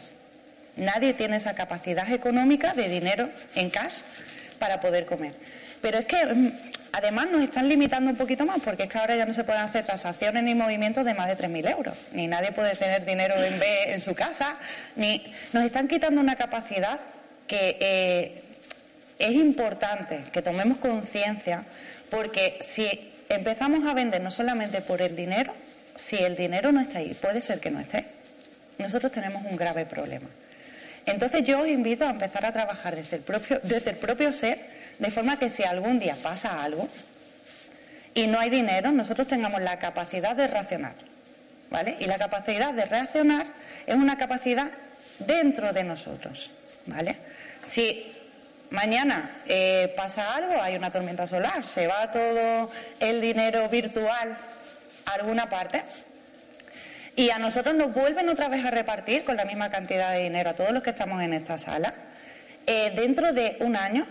[0.75, 3.95] Nadie tiene esa capacidad económica de dinero en cash
[4.59, 5.33] para poder comer.
[5.81, 6.51] Pero es que mm,
[6.93, 9.61] además nos están limitando un poquito más porque es que ahora ya no se pueden
[9.61, 11.97] hacer transacciones ni movimientos de más de 3.000 euros.
[12.11, 14.55] Ni nadie puede tener dinero en B en su casa.
[14.95, 16.99] Ni nos están quitando una capacidad
[17.47, 18.41] que eh,
[19.19, 21.63] es importante que tomemos conciencia
[22.09, 25.53] porque si empezamos a vender no solamente por el dinero,
[25.95, 28.05] si el dinero no está ahí, puede ser que no esté.
[28.77, 30.27] nosotros tenemos un grave problema.
[31.05, 34.59] Entonces yo os invito a empezar a trabajar desde el propio, desde el propio ser,
[34.99, 36.87] de forma que si algún día pasa algo
[38.13, 40.95] y no hay dinero, nosotros tengamos la capacidad de reaccionar.
[41.69, 41.97] ¿Vale?
[41.99, 43.47] Y la capacidad de reaccionar
[43.85, 44.71] es una capacidad
[45.19, 46.49] dentro de nosotros.
[46.85, 47.17] ¿Vale?
[47.63, 48.13] Si
[48.69, 54.37] mañana eh, pasa algo, hay una tormenta solar, se va todo el dinero virtual
[55.05, 55.83] a alguna parte,
[57.17, 60.51] y a nosotros nos vuelven otra vez a repartir con la misma cantidad de dinero
[60.51, 61.93] a todos los que estamos en esta sala.
[62.67, 64.05] Eh, dentro de un año,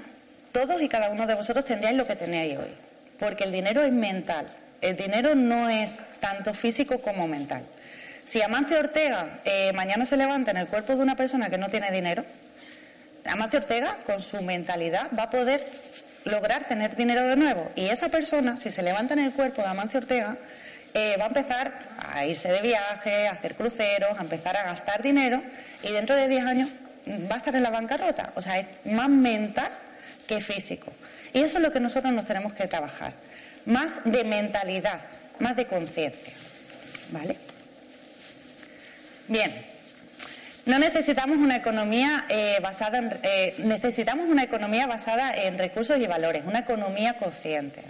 [0.51, 2.75] todos y cada uno de vosotros tendríais lo que tenéis hoy.
[3.17, 4.49] Porque el dinero es mental.
[4.81, 7.63] El dinero no es tanto físico como mental.
[8.25, 11.69] Si Amancio Ortega eh, mañana se levanta en el cuerpo de una persona que no
[11.69, 12.25] tiene dinero,
[13.29, 15.67] Amancio Ortega, con su mentalidad, va a poder
[16.25, 17.71] lograr tener dinero de nuevo.
[17.77, 20.37] Y esa persona, si se levanta en el cuerpo de Amancio Ortega,
[20.95, 25.03] eh, va a empezar a irse de viaje, a hacer cruceros, a empezar a gastar
[25.03, 25.43] dinero
[25.83, 26.71] y dentro de 10 años
[27.31, 28.33] va a estar en la bancarrota.
[28.35, 29.71] O sea, es más mental
[30.27, 30.93] que físico.
[31.33, 33.13] Y eso es lo que nosotros nos tenemos que trabajar.
[33.67, 35.01] Más de mentalidad,
[35.39, 36.33] más de conciencia.
[37.11, 37.37] ¿Vale?
[39.29, 39.76] Bien.
[40.67, 46.09] No necesitamos una economía eh, basada en, eh, necesitamos una economía basada en recursos y
[46.09, 47.83] valores, una economía consciente.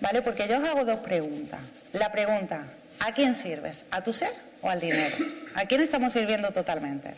[0.00, 0.22] ¿Vale?
[0.22, 1.58] Porque yo os hago dos preguntas.
[1.92, 2.66] La pregunta,
[3.00, 3.84] ¿a quién sirves?
[3.90, 4.30] ¿A tu ser
[4.62, 5.16] o al dinero?
[5.56, 7.14] ¿A quién estamos sirviendo totalmente?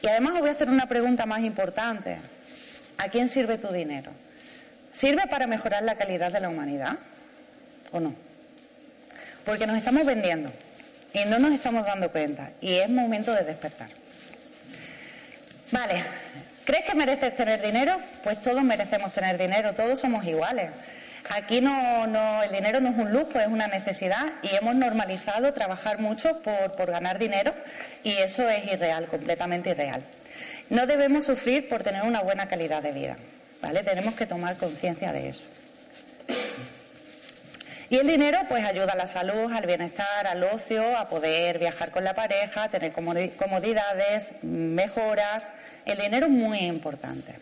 [0.00, 2.18] Y además os voy a hacer una pregunta más importante.
[2.98, 4.12] ¿A quién sirve tu dinero?
[4.92, 6.98] ¿Sirve para mejorar la calidad de la humanidad
[7.90, 8.14] o no?
[9.44, 10.52] Porque nos estamos vendiendo
[11.12, 13.88] y no nos estamos dando cuenta y es momento de despertar.
[15.70, 16.02] Vale,
[16.64, 17.98] ¿crees que mereces tener dinero?
[18.24, 20.70] Pues todos merecemos tener dinero, todos somos iguales.
[21.30, 25.52] Aquí no, no, el dinero no es un lujo, es una necesidad y hemos normalizado
[25.52, 27.52] trabajar mucho por, por ganar dinero
[28.02, 30.02] y eso es irreal, completamente irreal.
[30.70, 33.16] No debemos sufrir por tener una buena calidad de vida,
[33.60, 33.82] ¿vale?
[33.82, 35.44] Tenemos que tomar conciencia de eso.
[37.90, 41.90] Y el dinero pues ayuda a la salud, al bienestar, al ocio, a poder viajar
[41.90, 45.52] con la pareja, tener comodidades, mejoras.
[45.86, 47.38] El dinero es muy importante.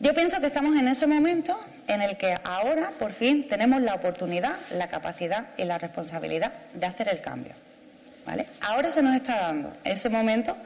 [0.00, 3.94] Yo pienso que estamos en ese momento en el que ahora, por fin, tenemos la
[3.94, 7.52] oportunidad, la capacidad y la responsabilidad de hacer el cambio.
[8.26, 8.46] ¿Vale?
[8.60, 10.56] Ahora se nos está dando ese momento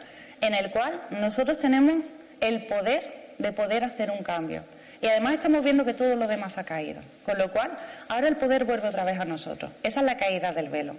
[0.40, 2.04] en el cual nosotros tenemos
[2.40, 4.64] el poder de poder hacer un cambio.
[5.00, 7.02] Y además estamos viendo que todo lo demás ha caído.
[7.24, 7.70] Con lo cual,
[8.08, 9.70] ahora el poder vuelve otra vez a nosotros.
[9.82, 10.96] Esa es la caída del velo.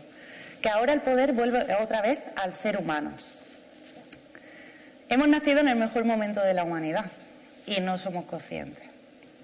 [0.62, 3.12] Que ahora el poder vuelve otra vez al ser humano.
[5.10, 7.06] Hemos nacido en el mejor momento de la humanidad
[7.68, 8.84] y no somos conscientes.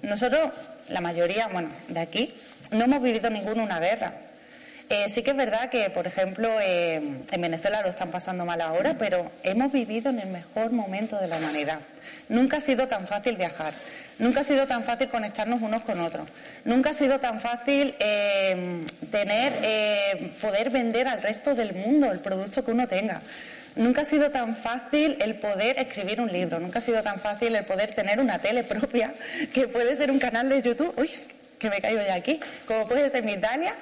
[0.02, 0.52] Nosotros,
[0.90, 2.34] la mayoría, bueno, de aquí,
[2.72, 4.14] no hemos vivido ninguna una guerra.
[4.90, 6.96] Eh, sí que es verdad que, por ejemplo, eh,
[7.32, 11.28] en Venezuela lo están pasando mal ahora, pero hemos vivido en el mejor momento de
[11.28, 11.80] la humanidad.
[12.28, 13.74] Nunca ha sido tan fácil viajar,
[14.20, 16.28] nunca ha sido tan fácil conectarnos unos con otros,
[16.66, 22.64] nunca ha sido tan fácil eh, tener, poder vender al resto del mundo el producto
[22.64, 23.22] que uno tenga.
[23.76, 27.56] Nunca ha sido tan fácil el poder escribir un libro, nunca ha sido tan fácil
[27.56, 29.14] el poder tener una tele propia,
[29.54, 31.10] que puede ser un canal de YouTube, uy,
[31.58, 33.74] que me caigo ya aquí, como puede ser mi Italia,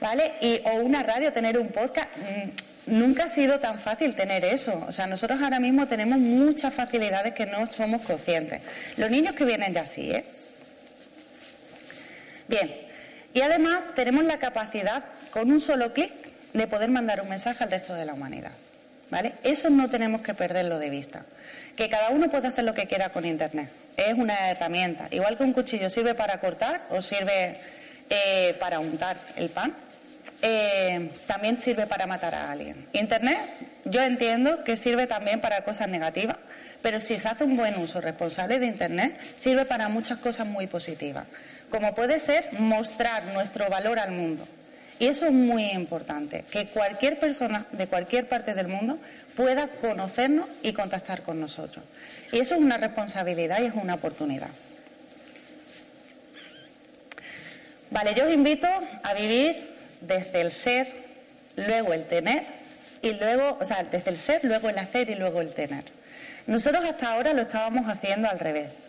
[0.00, 0.32] ¿vale?
[0.42, 2.08] Y, o una radio, tener un podcast.
[2.18, 4.84] Mm, nunca ha sido tan fácil tener eso.
[4.88, 8.62] O sea, nosotros ahora mismo tenemos muchas facilidades que no somos conscientes.
[8.96, 10.24] Los niños que vienen ya sí, ¿eh?
[12.48, 12.70] Bien.
[13.32, 16.12] Y además tenemos la capacidad, con un solo clic,
[16.52, 18.52] de poder mandar un mensaje al resto de la humanidad.
[19.10, 19.34] ¿vale?
[19.42, 21.24] Eso no tenemos que perderlo de vista.
[21.76, 23.68] Que cada uno puede hacer lo que quiera con Internet.
[23.96, 25.08] Es una herramienta.
[25.10, 27.56] Igual que un cuchillo sirve para cortar o sirve
[28.08, 29.74] eh, para untar el pan,
[30.42, 32.86] eh, también sirve para matar a alguien.
[32.92, 33.38] Internet,
[33.84, 36.36] yo entiendo que sirve también para cosas negativas,
[36.82, 40.66] pero si se hace un buen uso responsable de Internet, sirve para muchas cosas muy
[40.66, 41.26] positivas,
[41.70, 44.46] como puede ser mostrar nuestro valor al mundo.
[44.98, 48.98] Y eso es muy importante, que cualquier persona de cualquier parte del mundo
[49.34, 51.84] pueda conocernos y contactar con nosotros.
[52.32, 54.50] Y eso es una responsabilidad y es una oportunidad.
[57.90, 58.68] Vale, yo os invito
[59.02, 59.69] a vivir
[60.00, 60.92] desde el ser,
[61.56, 62.44] luego el tener,
[63.02, 65.84] y luego, o sea, desde el ser, luego el hacer y luego el tener.
[66.46, 68.88] Nosotros hasta ahora lo estábamos haciendo al revés.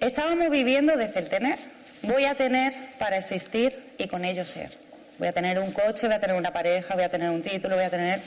[0.00, 1.58] Estábamos viviendo desde el tener.
[2.02, 4.72] Voy a tener para existir y con ello ser.
[5.18, 7.76] Voy a tener un coche, voy a tener una pareja, voy a tener un título,
[7.76, 8.20] voy a tener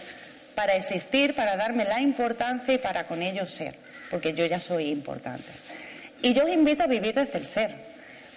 [0.55, 3.75] para existir, para darme la importancia y para con ello ser,
[4.09, 5.51] porque yo ya soy importante.
[6.21, 7.75] Y yo os invito a vivir desde el ser.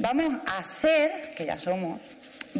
[0.00, 2.00] Vamos a ser, que ya somos,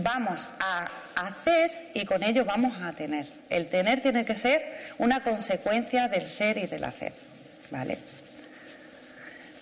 [0.02, 3.26] vamos a hacer y con ello vamos a tener.
[3.50, 4.62] El tener tiene que ser
[4.98, 7.12] una consecuencia del ser y del hacer.
[7.70, 7.98] ¿Vale?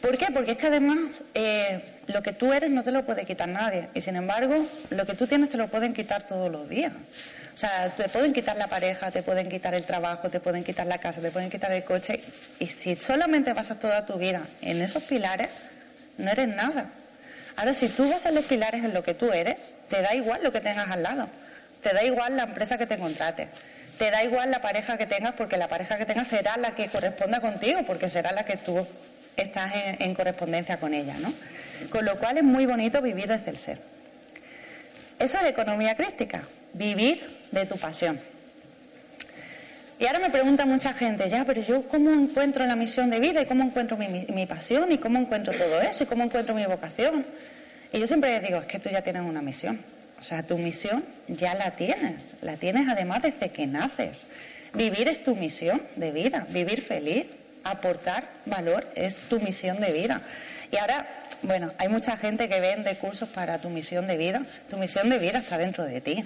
[0.00, 0.26] ¿Por qué?
[0.32, 3.88] Porque es que además eh, lo que tú eres no te lo puede quitar nadie.
[3.94, 4.54] Y sin embargo,
[4.90, 6.92] lo que tú tienes te lo pueden quitar todos los días.
[6.92, 10.86] O sea, te pueden quitar la pareja, te pueden quitar el trabajo, te pueden quitar
[10.86, 12.20] la casa, te pueden quitar el coche.
[12.58, 15.48] Y si solamente basas toda tu vida en esos pilares,
[16.18, 16.90] no eres nada.
[17.56, 20.52] Ahora, si tú basas los pilares en lo que tú eres, te da igual lo
[20.52, 21.28] que tengas al lado.
[21.82, 23.48] Te da igual la empresa que te contrate.
[23.98, 26.88] Te da igual la pareja que tengas, porque la pareja que tengas será la que
[26.88, 28.86] corresponda contigo, porque será la que tú
[29.36, 31.32] estás en, correspondencia con ella, ¿no?
[31.90, 33.78] Con lo cual es muy bonito vivir desde el ser.
[35.18, 36.42] Eso es economía crística,
[36.74, 38.20] vivir de tu pasión.
[39.98, 43.40] Y ahora me pregunta mucha gente, ya, pero yo cómo encuentro la misión de vida
[43.40, 47.24] y cómo encuentro mi, pasión y cómo encuentro todo eso y cómo encuentro mi vocación.
[47.92, 49.80] Y yo siempre les digo, es que tú ya tienes una misión.
[50.20, 52.36] O sea, tu misión ya la tienes.
[52.42, 54.26] La tienes además desde que naces.
[54.74, 57.26] Vivir es tu misión de vida, vivir feliz,
[57.64, 60.20] aportar valor es tu misión de vida.
[60.70, 61.06] Y ahora,
[61.42, 64.42] bueno, hay mucha gente que vende cursos para tu misión de vida.
[64.68, 66.22] Tu misión de vida está dentro de ti.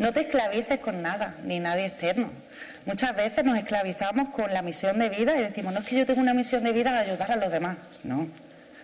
[0.00, 2.30] No te esclavices con nada, ni nadie externo.
[2.86, 6.06] Muchas veces nos esclavizamos con la misión de vida y decimos, no es que yo
[6.06, 7.76] tengo una misión de vida de ayudar a los demás.
[8.02, 8.26] No.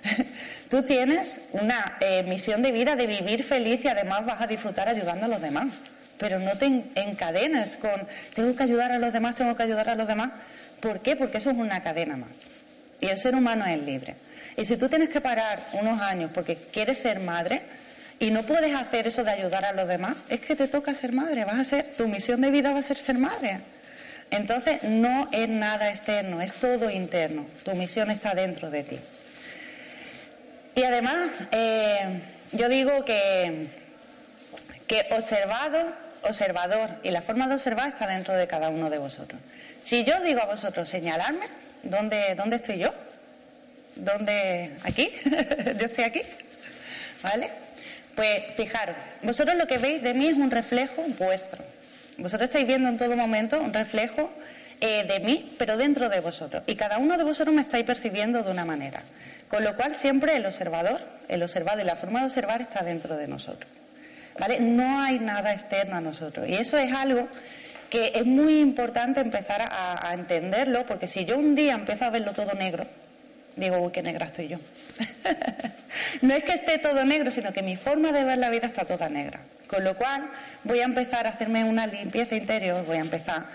[0.68, 4.90] Tú tienes una eh, misión de vida de vivir feliz y además vas a disfrutar
[4.90, 5.79] ayudando a los demás.
[6.18, 9.94] Pero no te encadenes con, tengo que ayudar a los demás, tengo que ayudar a
[9.94, 10.33] los demás.
[10.81, 11.16] ¿Por qué?
[11.16, 12.33] Porque eso es una cadena más.
[13.00, 14.16] Y el ser humano es libre.
[14.59, 17.62] Y si tú tienes que parar unos años porque quieres ser madre
[18.18, 21.12] y no puedes hacer eso de ayudar a los demás, es que te toca ser
[21.12, 21.44] madre.
[21.44, 23.61] Vas a ser, tu misión de vida va a ser ser madre.
[24.31, 27.46] Entonces no es nada externo, es todo interno.
[27.64, 28.98] Tu misión está dentro de ti.
[30.74, 32.20] Y además, eh,
[32.52, 33.68] yo digo que,
[34.87, 39.40] que observado, observador y la forma de observar está dentro de cada uno de vosotros.
[39.85, 41.46] Si yo digo a vosotros señalarme,
[41.83, 42.94] ¿dónde, dónde estoy yo?
[43.94, 44.72] ¿Dónde?
[44.85, 45.11] ¿Aquí?
[45.24, 46.22] yo estoy aquí.
[47.22, 47.65] ¿Vale?
[48.16, 51.62] Pues fijaros, vosotros lo que veis de mí es un reflejo vuestro.
[52.18, 54.33] Vosotros estáis viendo en todo momento un reflejo
[54.81, 56.62] eh, de mí, pero dentro de vosotros.
[56.66, 59.02] Y cada uno de vosotros me estáis percibiendo de una manera.
[59.48, 63.16] Con lo cual siempre el observador, el observado y la forma de observar está dentro
[63.16, 63.70] de nosotros.
[64.38, 64.61] ¿Vale?
[64.61, 66.48] No hay nada externo a nosotros.
[66.48, 67.29] Y eso es algo
[67.90, 72.33] que es muy importante empezar a, entenderlo, porque si yo un día empiezo a verlo
[72.33, 72.87] todo negro,
[73.57, 74.59] digo, uy, qué negra estoy yo.
[76.23, 78.85] no es que esté todo negro, sino que mi forma de ver la vida está
[78.85, 79.40] toda negra.
[79.66, 80.31] Con lo cual
[80.64, 83.47] voy a empezar a hacerme una limpieza interior, voy a empezar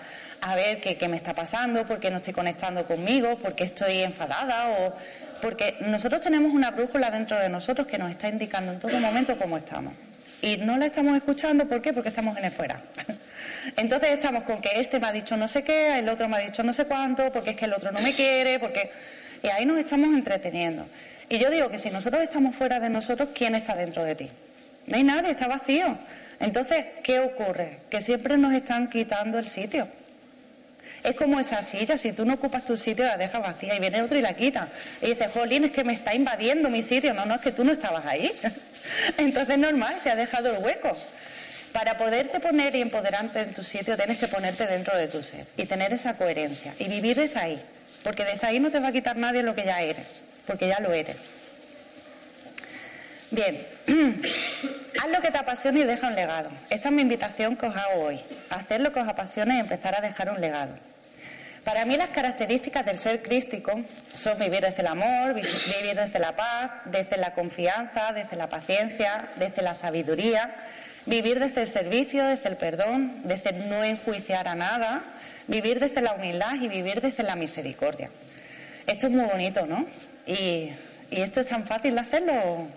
[0.41, 3.63] a ver qué, qué me está pasando, por qué no estoy conectando conmigo, por qué
[3.63, 4.93] estoy enfadada o
[5.41, 9.37] porque nosotros tenemos una brújula dentro de nosotros que nos está indicando en todo momento
[9.37, 9.93] cómo estamos.
[10.41, 11.93] Y no la estamos escuchando, ¿por qué?
[11.93, 12.81] Porque estamos en el fuera.
[13.77, 16.39] Entonces estamos con que este me ha dicho no sé qué, el otro me ha
[16.39, 18.91] dicho no sé cuánto, porque es que el otro no me quiere, porque...
[19.43, 20.85] Y ahí nos estamos entreteniendo.
[21.29, 24.29] Y yo digo que si nosotros estamos fuera de nosotros, ¿quién está dentro de ti?
[24.87, 25.97] No hay nadie, está vacío.
[26.39, 27.79] Entonces, ¿qué ocurre?
[27.89, 29.87] Que siempre nos están quitando el sitio.
[31.03, 34.01] Es como esa silla, si tú no ocupas tu sitio, la dejas vacía y viene
[34.01, 34.67] otro y la quita.
[35.01, 37.13] Y dices, Jolín, es que me está invadiendo mi sitio.
[37.13, 38.31] No, no, es que tú no estabas ahí.
[39.17, 40.95] Entonces, normal, se ha dejado el hueco.
[41.71, 45.45] Para poderte poner y empoderarte en tu sitio, tienes que ponerte dentro de tu ser
[45.55, 47.61] y tener esa coherencia y vivir desde ahí.
[48.03, 50.79] Porque desde ahí no te va a quitar nadie lo que ya eres, porque ya
[50.79, 51.33] lo eres.
[53.29, 53.65] Bien,
[55.01, 56.49] haz lo que te apasione y deja un legado.
[56.69, 58.19] Esta es mi invitación que os hago hoy.
[58.49, 60.90] Hacer lo que os apasione y empezar a dejar un legado.
[61.63, 63.81] Para mí las características del ser crístico
[64.15, 69.29] son vivir desde el amor, vivir desde la paz, desde la confianza, desde la paciencia,
[69.35, 70.55] desde la sabiduría,
[71.05, 75.03] vivir desde el servicio, desde el perdón, desde no enjuiciar a nada,
[75.47, 78.09] vivir desde la humildad y vivir desde la misericordia.
[78.87, 79.85] Esto es muy bonito, ¿no?
[80.25, 80.71] Y,
[81.11, 82.67] esto es tan fácil de hacerlo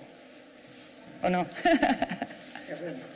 [1.22, 1.46] o no.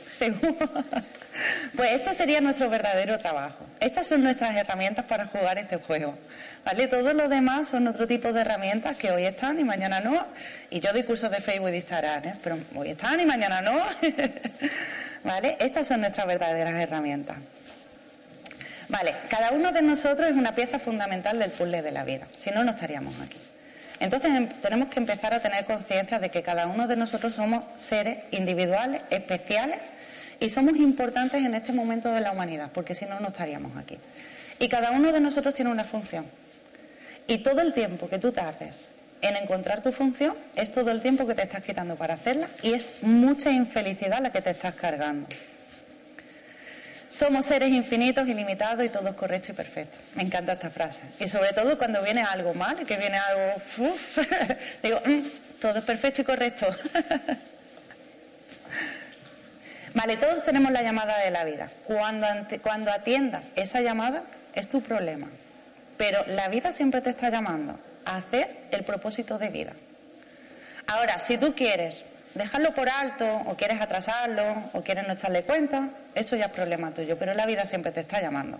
[1.75, 3.65] Pues este sería nuestro verdadero trabajo.
[3.79, 6.17] Estas son nuestras herramientas para jugar este juego.
[6.65, 6.87] ¿Vale?
[6.87, 10.25] Todo lo demás son otro tipo de herramientas que hoy están y mañana no.
[10.69, 12.35] Y yo doy cursos de Facebook y de Instagram, ¿eh?
[12.43, 13.81] pero hoy están y mañana no.
[15.23, 15.57] ¿Vale?
[15.59, 17.37] Estas son nuestras verdaderas herramientas.
[18.89, 22.27] Vale, cada uno de nosotros es una pieza fundamental del puzzle de la vida.
[22.35, 23.37] Si no, no estaríamos aquí.
[23.99, 27.63] Entonces em, tenemos que empezar a tener conciencia de que cada uno de nosotros somos
[27.77, 29.79] seres individuales, especiales,
[30.39, 33.97] y somos importantes en este momento de la humanidad, porque si no, no estaríamos aquí.
[34.57, 36.25] Y cada uno de nosotros tiene una función.
[37.27, 38.89] Y todo el tiempo que tú tardes
[39.21, 42.73] en encontrar tu función es todo el tiempo que te estás quitando para hacerla y
[42.73, 45.27] es mucha infelicidad la que te estás cargando.
[47.11, 49.97] Somos seres infinitos, ilimitados y todo es correcto y perfecto.
[50.15, 51.01] Me encanta esta frase.
[51.19, 53.55] Y sobre todo cuando viene algo mal, que viene algo...
[53.79, 54.19] Uf,
[54.83, 55.21] digo, mm,
[55.59, 56.67] todo es perfecto y correcto.
[59.95, 61.71] vale, todos tenemos la llamada de la vida.
[61.85, 62.27] Cuando,
[62.61, 65.29] cuando atiendas esa llamada, es tu problema.
[65.97, 69.73] Pero la vida siempre te está llamando a hacer el propósito de vida.
[70.85, 72.03] Ahora, si tú quieres
[72.35, 76.91] dejarlo por alto o quieres atrasarlo o quieres no echarle cuenta, eso ya es problema
[76.91, 78.59] tuyo, pero la vida siempre te está llamando.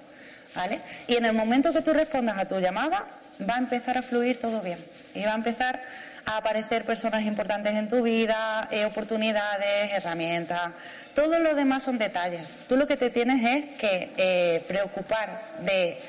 [0.55, 0.79] ¿Vale?
[1.07, 3.05] Y en el momento que tú respondas a tu llamada,
[3.47, 4.79] va a empezar a fluir todo bien.
[5.13, 5.79] Y va a empezar
[6.25, 10.71] a aparecer personas importantes en tu vida, eh, oportunidades, herramientas.
[11.13, 12.49] Todo lo demás son detalles.
[12.67, 15.99] Tú lo que te tienes es que eh, preocupar de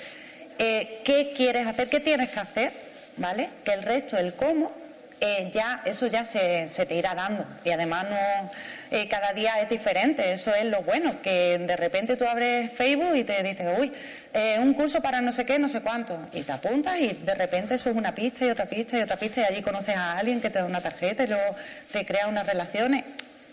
[0.58, 2.72] eh, qué quieres hacer, qué tienes que hacer,
[3.16, 3.48] ¿vale?
[3.64, 4.72] Que el resto, el cómo,
[5.20, 7.44] eh, ya eso ya se, se, te irá dando.
[7.64, 8.50] Y además no
[8.90, 13.14] eh, cada día es diferente, eso es lo bueno, que de repente tú abres Facebook
[13.14, 13.92] y te dices, uy,
[14.32, 17.34] eh, un curso para no sé qué, no sé cuánto, y te apuntas y de
[17.36, 20.18] repente eso es una pista y otra pista y otra pista y allí conoces a
[20.18, 21.54] alguien que te da una tarjeta y luego
[21.92, 23.04] te crea unas relaciones.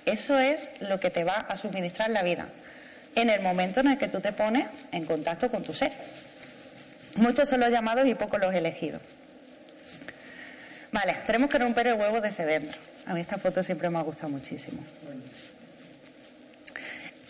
[0.08, 2.48] Eso es lo que te va a suministrar la vida
[3.14, 5.92] en el momento en el que tú te pones en contacto con tu ser.
[7.16, 9.02] Muchos son los llamados y pocos los elegidos.
[10.98, 12.76] Vale, tenemos que romper el huevo desde dentro.
[13.06, 14.82] A mí esta foto siempre me ha gustado muchísimo.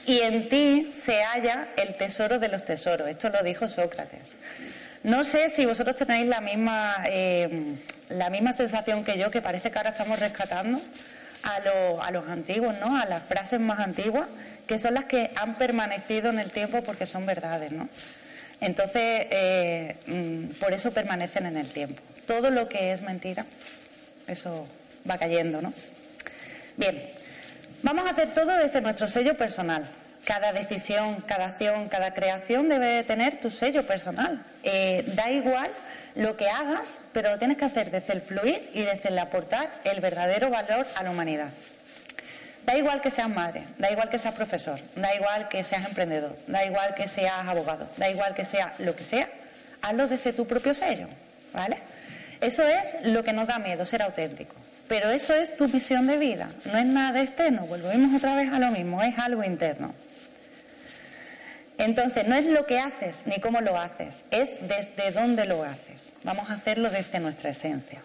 [0.05, 3.09] Y en ti se halla el tesoro de los tesoros.
[3.09, 4.21] Esto lo dijo Sócrates.
[5.03, 7.75] No sé si vosotros tenéis la misma, eh,
[8.07, 10.79] la misma sensación que yo, que parece que ahora estamos rescatando
[11.43, 12.97] a, a los antiguos, ¿no?
[12.97, 14.29] A las frases más antiguas,
[14.65, 17.89] que son las que han permanecido en el tiempo porque son verdades, ¿no?
[18.61, 23.45] Entonces, eh, mm, por eso permanecen en el tiempo todo lo que es mentira,
[24.27, 24.67] eso
[25.09, 25.73] va cayendo, ¿no?
[26.75, 27.09] Bien,
[27.81, 29.89] vamos a hacer todo desde nuestro sello personal.
[30.25, 34.43] Cada decisión, cada acción, cada creación debe tener tu sello personal.
[34.63, 35.71] Eh, da igual
[36.15, 39.69] lo que hagas, pero lo tienes que hacer desde el fluir y desde el aportar
[39.85, 41.49] el verdadero valor a la humanidad.
[42.65, 46.35] Da igual que seas madre, da igual que seas profesor, da igual que seas emprendedor,
[46.47, 49.29] da igual que seas abogado, da igual que sea lo que sea,
[49.81, 51.07] hazlo desde tu propio sello,
[51.53, 51.77] ¿vale?
[52.41, 54.55] Eso es lo que nos da miedo, ser auténtico.
[54.87, 58.59] Pero eso es tu visión de vida, no es nada externo, volvemos otra vez a
[58.59, 59.93] lo mismo, es algo interno.
[61.77, 66.13] Entonces, no es lo que haces ni cómo lo haces, es desde dónde lo haces.
[66.23, 68.01] Vamos a hacerlo desde nuestra esencia.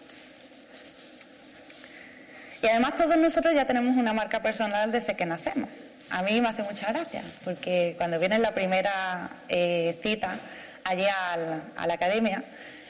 [2.61, 5.69] Y además todos nosotros ya tenemos una marca personal desde que nacemos.
[6.09, 10.37] A mí me hace mucha gracia, porque cuando viene la primera eh, cita
[10.83, 12.43] allí a la academia,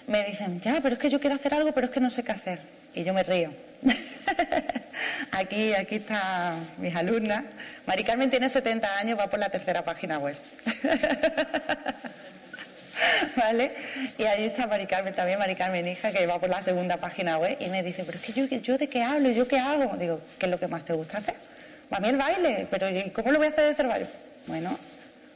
[0.08, 2.24] me dicen, ya, pero es que yo quiero hacer algo, pero es que no sé
[2.24, 2.60] qué hacer.
[2.93, 3.51] Y yo me río.
[5.32, 7.43] aquí, aquí están mis alumnas.
[7.86, 10.38] Mari Carmen tiene 70 años, va por la tercera página web.
[13.36, 13.74] ¿Vale?
[14.18, 17.38] Y ahí está Mari Carmen también, Mari Carmen hija, que va por la segunda página
[17.38, 19.97] web y me dice, pero es que yo, yo de qué hablo, yo qué hago.
[19.97, 21.36] Digo, ¿qué es lo que más te gusta hacer?
[21.89, 24.08] A mí el baile, pero ¿cómo lo voy a hacer de baile?
[24.47, 24.78] Bueno,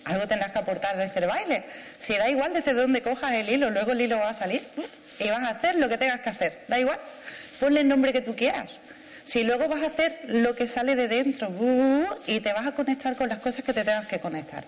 [0.08, 1.64] algo tendrás que aportar desde el baile.
[2.00, 4.62] Si da igual desde dónde cojas el hilo, luego el hilo va a salir
[5.20, 6.60] y vas a hacer lo que tengas que hacer.
[6.68, 7.00] Da igual.
[7.60, 8.70] Ponle el nombre que tú quieras.
[9.26, 11.52] Si luego vas a hacer lo que sale de dentro
[12.28, 14.64] y te vas a conectar con las cosas que te tengas que conectar.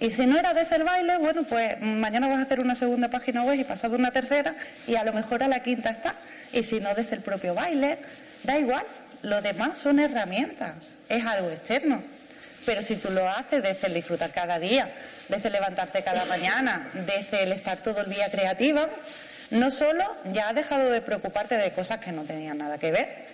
[0.00, 3.42] Y si no era el baile, bueno, pues mañana vas a hacer una segunda página
[3.42, 4.54] web y pasado una tercera
[4.86, 6.14] y a lo mejor a la quinta está.
[6.52, 7.98] Y si no desde el propio baile,
[8.44, 8.86] da igual.
[9.22, 10.76] Lo demás son herramientas,
[11.08, 12.02] es algo externo.
[12.66, 14.90] Pero si tú lo haces desde el disfrutar cada día,
[15.28, 18.88] desde levantarte cada mañana, desde el estar todo el día creativa,
[19.50, 23.26] no solo ya has dejado de preocuparte de cosas que no tenían nada que ver,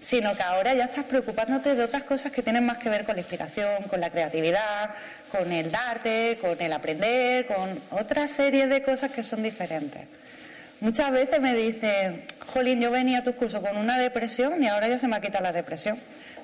[0.00, 3.14] sino que ahora ya estás preocupándote de otras cosas que tienen más que ver con
[3.14, 4.90] la inspiración, con la creatividad,
[5.30, 10.02] con el darte, con el aprender, con otra serie de cosas que son diferentes.
[10.80, 14.88] Muchas veces me dicen, Jolín, yo venía a tus cursos con una depresión y ahora
[14.88, 16.00] ya se me ha quitado la depresión.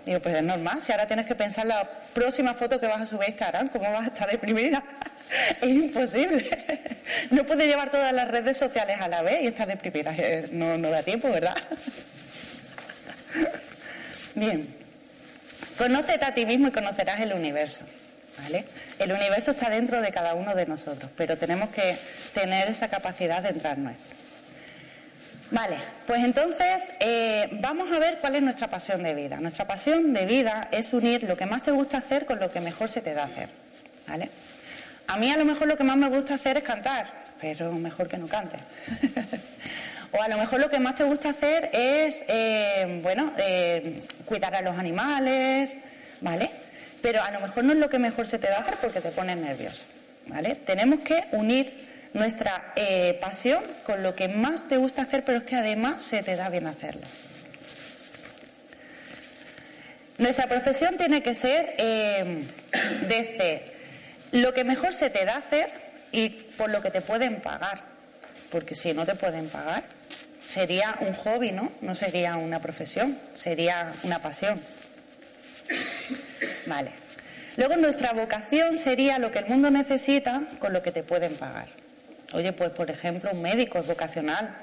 [0.09, 3.05] Digo, pues es normal, si ahora tienes que pensar la próxima foto que vas a
[3.05, 4.83] subir a Instagram, ¿cómo vas a estar deprimida?
[5.61, 6.49] es imposible.
[7.31, 10.15] no puedes llevar todas las redes sociales a la vez y estar deprimida.
[10.17, 11.55] Eh, no, no da tiempo, ¿verdad?
[14.35, 14.67] Bien.
[15.77, 17.85] Conócete a ti mismo y conocerás el universo.
[18.99, 21.99] El universo está dentro de cada uno de nosotros, pero tenemos que
[22.33, 24.18] tener esa capacidad de entrar nuestro.
[25.51, 29.39] Vale, pues entonces eh, vamos a ver cuál es nuestra pasión de vida.
[29.39, 32.61] Nuestra pasión de vida es unir lo que más te gusta hacer con lo que
[32.61, 33.49] mejor se te da hacer.
[34.07, 34.31] ¿Vale?
[35.07, 37.07] A mí a lo mejor lo que más me gusta hacer es cantar,
[37.41, 38.59] pero mejor que no cante.
[40.13, 44.55] O a lo mejor lo que más te gusta hacer es, eh, bueno, eh, cuidar
[44.55, 45.77] a los animales,
[46.23, 46.51] ¿vale?
[47.03, 49.11] Pero a lo mejor no es lo que mejor se te da hacer porque te
[49.11, 49.83] pones nervioso,
[50.27, 50.55] ¿vale?
[50.55, 51.73] Tenemos que unir
[52.19, 56.23] nuestra eh, pasión con lo que más te gusta hacer, pero es que además se
[56.23, 57.07] te da bien hacerlo.
[60.19, 61.77] Nuestra profesión tiene que ser
[63.07, 63.63] desde
[64.33, 65.71] lo que mejor se te da hacer
[66.11, 67.83] y por lo que te pueden pagar,
[68.51, 69.85] porque si no te pueden pagar,
[70.41, 71.71] sería un hobby, ¿no?
[71.83, 74.61] No sería una profesión, sería una pasión.
[76.67, 76.91] Vale.
[77.57, 81.69] Luego nuestra vocación sería lo que el mundo necesita con lo que te pueden pagar.
[82.33, 84.55] Oye, pues por ejemplo, un médico es vocacional.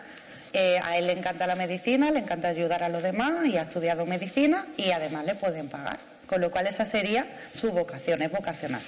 [0.53, 3.63] Eh, a él le encanta la medicina, le encanta ayudar a los demás y ha
[3.63, 5.97] estudiado medicina y además le pueden pagar.
[6.27, 8.81] Con lo cual esa sería su vocación, es vocacional.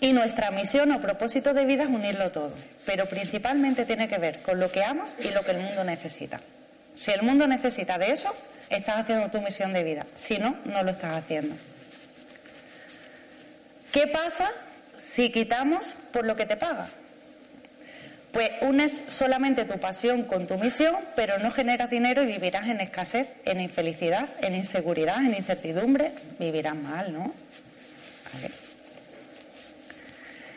[0.00, 2.52] Y nuestra misión o propósito de vida es unirlo todo,
[2.84, 6.40] pero principalmente tiene que ver con lo que amas y lo que el mundo necesita.
[6.94, 8.34] Si el mundo necesita de eso,
[8.70, 10.04] estás haciendo tu misión de vida.
[10.14, 11.54] Si no, no lo estás haciendo.
[13.92, 14.50] ¿Qué pasa
[14.96, 16.88] si quitamos por lo que te paga?
[18.32, 22.80] Pues unes solamente tu pasión con tu misión, pero no generas dinero y vivirás en
[22.80, 26.10] escasez, en infelicidad, en inseguridad, en incertidumbre.
[26.40, 27.32] Vivirás mal, ¿no?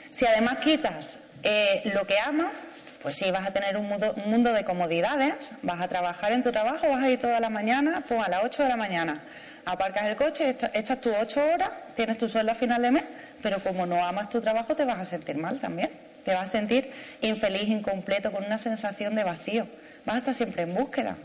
[0.10, 2.64] Si además quitas eh, lo que amas,
[3.04, 6.90] pues sí, vas a tener un mundo, de comodidades, vas a trabajar en tu trabajo,
[6.90, 9.22] vas a ir toda la mañana, pues a las 8 de la mañana,
[9.66, 13.04] aparcas el coche, echas tus 8 horas, tienes tu sueldo a final de mes,
[13.42, 15.92] pero como no amas tu trabajo te vas a sentir mal también,
[16.24, 19.68] te vas a sentir infeliz, incompleto, con una sensación de vacío,
[20.06, 21.16] vas a estar siempre en búsqueda,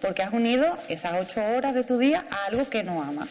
[0.00, 3.30] porque has unido esas 8 horas de tu día a algo que no amas.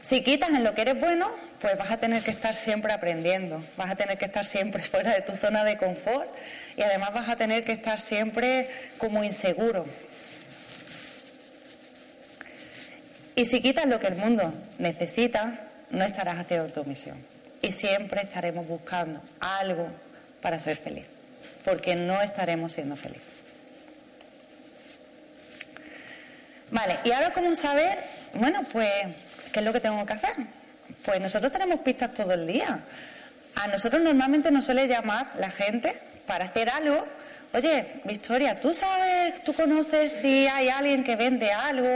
[0.00, 1.30] Si quitas en lo que eres bueno,
[1.60, 5.14] pues vas a tener que estar siempre aprendiendo, vas a tener que estar siempre fuera
[5.14, 6.28] de tu zona de confort
[6.76, 9.86] y además vas a tener que estar siempre como inseguro.
[13.38, 15.60] Y si quitas lo que el mundo necesita,
[15.90, 17.16] no estarás haciendo tu misión.
[17.62, 19.86] Y siempre estaremos buscando algo
[20.42, 21.04] para ser feliz,
[21.64, 23.22] porque no estaremos siendo felices.
[26.72, 28.00] Vale, y ahora cómo saber,
[28.34, 28.90] bueno, pues,
[29.52, 30.34] ¿qué es lo que tengo que hacer?
[31.04, 32.80] Pues nosotros tenemos pistas todo el día.
[33.54, 37.06] A nosotros normalmente nos suele llamar la gente para hacer algo.
[37.54, 41.88] Oye, Victoria, ¿tú sabes, tú conoces si hay alguien que vende algo?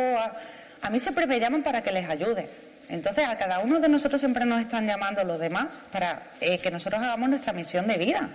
[0.90, 2.48] Mí siempre me llaman para que les ayude.
[2.88, 6.70] Entonces, a cada uno de nosotros siempre nos están llamando los demás para eh, que
[6.70, 8.28] nosotros hagamos nuestra misión de vida.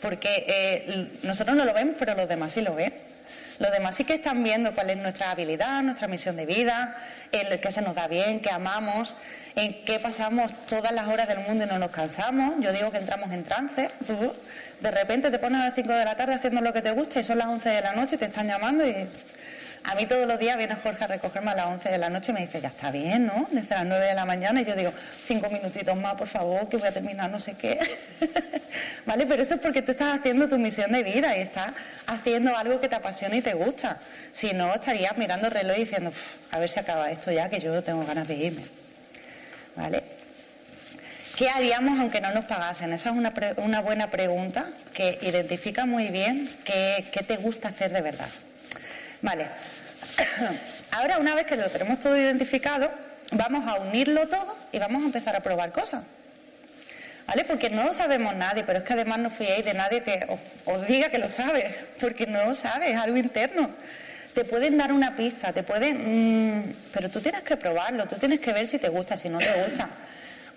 [0.00, 2.92] Porque eh, nosotros no lo vemos, pero los demás sí lo ven.
[3.58, 6.96] Los demás sí que están viendo cuál es nuestra habilidad, nuestra misión de vida,
[7.30, 9.14] el que se nos da bien, que amamos
[9.54, 12.54] en qué pasamos todas las horas del mundo y no nos cansamos.
[12.60, 13.88] Yo digo que entramos en trance.
[14.80, 17.20] De repente te pones a las 5 de la tarde haciendo lo que te gusta
[17.20, 19.06] y son las 11 de la noche y te están llamando y
[19.84, 22.32] a mí todos los días viene Jorge a recogerme a las 11 de la noche
[22.32, 23.48] y me dice, ya está bien, ¿no?
[23.50, 24.92] Desde las 9 de la mañana y yo digo,
[25.26, 27.78] cinco minutitos más, por favor, que voy a terminar no sé qué.
[29.06, 29.26] ¿Vale?
[29.26, 31.72] Pero eso es porque tú estás haciendo tu misión de vida y estás
[32.06, 33.98] haciendo algo que te apasiona y te gusta.
[34.32, 36.12] Si no, estarías mirando el reloj y diciendo,
[36.50, 38.62] a ver si acaba esto ya, que yo tengo ganas de irme.
[39.76, 40.04] ¿Vale?
[41.36, 42.92] ¿Qué haríamos aunque no nos pagasen?
[42.92, 47.92] Esa es una, una buena pregunta que identifica muy bien qué, qué te gusta hacer
[47.92, 48.28] de verdad.
[49.22, 49.46] Vale.
[50.90, 52.90] Ahora, una vez que lo tenemos todo identificado,
[53.32, 56.02] vamos a unirlo todo y vamos a empezar a probar cosas.
[57.26, 57.44] ¿Vale?
[57.44, 60.26] Porque no lo sabemos nadie, pero es que además no fiéis de nadie que
[60.64, 63.70] os, diga que lo sabe, porque no lo sabe, es algo interno.
[64.34, 66.58] Te pueden dar una pista, te pueden.
[66.58, 69.38] Mm, pero tú tienes que probarlo, tú tienes que ver si te gusta, si no
[69.38, 69.88] te gusta.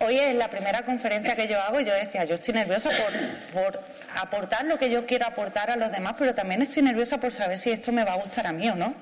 [0.04, 3.80] Hoy en la primera conferencia que yo hago, yo decía, yo estoy nerviosa por, por
[4.16, 7.58] aportar lo que yo quiero aportar a los demás, pero también estoy nerviosa por saber
[7.58, 8.94] si esto me va a gustar a mí o no.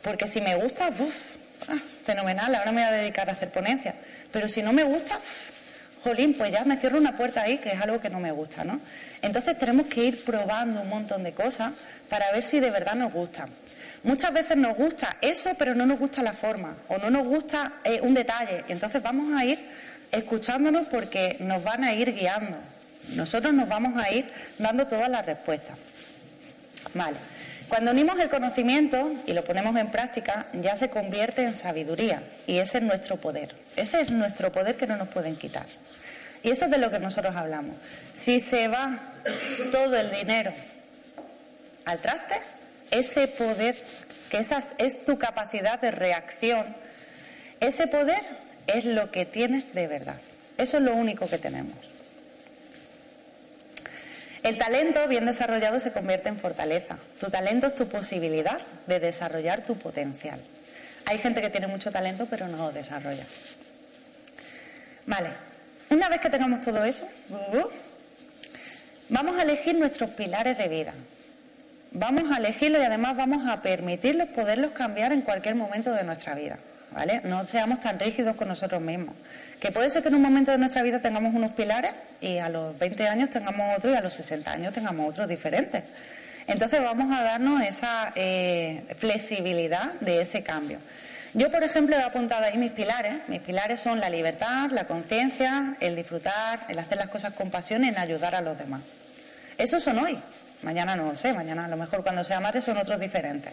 [0.00, 1.14] Porque si me gusta, uf,
[1.68, 3.96] ah, fenomenal, ahora me voy a dedicar a hacer ponencias.
[4.30, 5.18] Pero si no me gusta,
[6.04, 8.62] jolín, pues ya me cierro una puerta ahí, que es algo que no me gusta,
[8.62, 8.80] ¿no?
[9.22, 11.72] Entonces tenemos que ir probando un montón de cosas
[12.08, 13.50] para ver si de verdad nos gustan.
[14.04, 17.72] Muchas veces nos gusta eso, pero no nos gusta la forma o no nos gusta
[17.82, 18.62] eh, un detalle.
[18.68, 19.58] Entonces vamos a ir
[20.12, 22.56] escuchándonos porque nos van a ir guiando.
[23.14, 25.78] Nosotros nos vamos a ir dando todas las respuestas.
[26.94, 27.16] Vale.
[27.68, 32.58] Cuando unimos el conocimiento y lo ponemos en práctica, ya se convierte en sabiduría y
[32.58, 33.54] ese es nuestro poder.
[33.76, 35.66] Ese es nuestro poder que no nos pueden quitar.
[36.42, 37.76] Y eso es de lo que nosotros hablamos.
[38.14, 38.98] Si se va
[39.70, 40.52] todo el dinero
[41.84, 42.36] al traste,
[42.90, 43.76] ese poder,
[44.30, 46.74] que esa es tu capacidad de reacción,
[47.60, 48.22] ese poder
[48.68, 50.20] es lo que tienes de verdad.
[50.56, 51.76] Eso es lo único que tenemos.
[54.42, 56.98] El talento bien desarrollado se convierte en fortaleza.
[57.20, 60.40] Tu talento es tu posibilidad de desarrollar tu potencial.
[61.06, 63.24] Hay gente que tiene mucho talento pero no lo desarrolla.
[65.06, 65.30] Vale,
[65.90, 67.68] una vez que tengamos todo eso, uh,
[69.08, 70.92] vamos a elegir nuestros pilares de vida.
[71.92, 76.34] Vamos a elegirlos y además vamos a permitirlos poderlos cambiar en cualquier momento de nuestra
[76.34, 76.58] vida.
[76.92, 77.20] ¿Vale?
[77.24, 79.14] No seamos tan rígidos con nosotros mismos.
[79.60, 82.48] Que puede ser que en un momento de nuestra vida tengamos unos pilares y a
[82.48, 85.84] los 20 años tengamos otros y a los 60 años tengamos otros diferentes.
[86.46, 90.78] Entonces vamos a darnos esa eh, flexibilidad de ese cambio.
[91.34, 93.28] Yo, por ejemplo, he apuntado ahí mis pilares.
[93.28, 97.84] Mis pilares son la libertad, la conciencia, el disfrutar, el hacer las cosas con pasión
[97.84, 98.80] y en ayudar a los demás.
[99.58, 100.18] Esos son hoy.
[100.62, 103.52] Mañana no lo sé, mañana a lo mejor cuando sea madre son otros diferentes,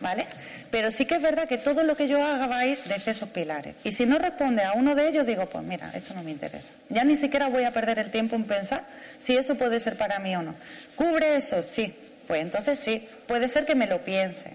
[0.00, 0.26] ¿vale?
[0.70, 3.12] Pero sí que es verdad que todo lo que yo haga va a ir desde
[3.12, 3.74] esos pilares.
[3.84, 6.68] Y si no responde a uno de ellos, digo, pues mira, esto no me interesa.
[6.90, 8.84] Ya ni siquiera voy a perder el tiempo en pensar
[9.18, 10.54] si eso puede ser para mí o no.
[10.94, 11.62] ¿Cubre eso?
[11.62, 11.94] Sí.
[12.26, 14.52] Pues entonces sí, puede ser que me lo piense,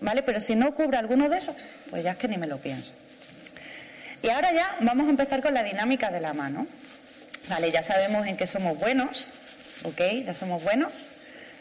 [0.00, 0.22] ¿vale?
[0.22, 1.56] Pero si no cubre alguno de esos,
[1.90, 2.92] pues ya es que ni me lo pienso.
[4.22, 6.66] Y ahora ya vamos a empezar con la dinámica de la mano.
[7.48, 9.28] Vale, ya sabemos en qué somos buenos,
[9.84, 10.00] ¿ok?
[10.26, 10.92] Ya somos buenos.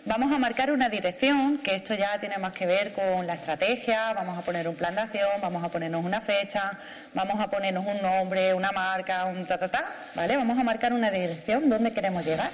[0.08, 4.14] Vamos a marcar una dirección, que esto ya tiene más que ver con la estrategia,
[4.14, 6.72] vamos a poner un plan de acción, vamos a ponernos una fecha,
[7.14, 9.86] vamos a ponernos un nombre, una marca, un ta ta ta,
[10.16, 10.38] ¿vale?
[10.38, 12.50] Vamos a marcar una dirección donde queremos llegar.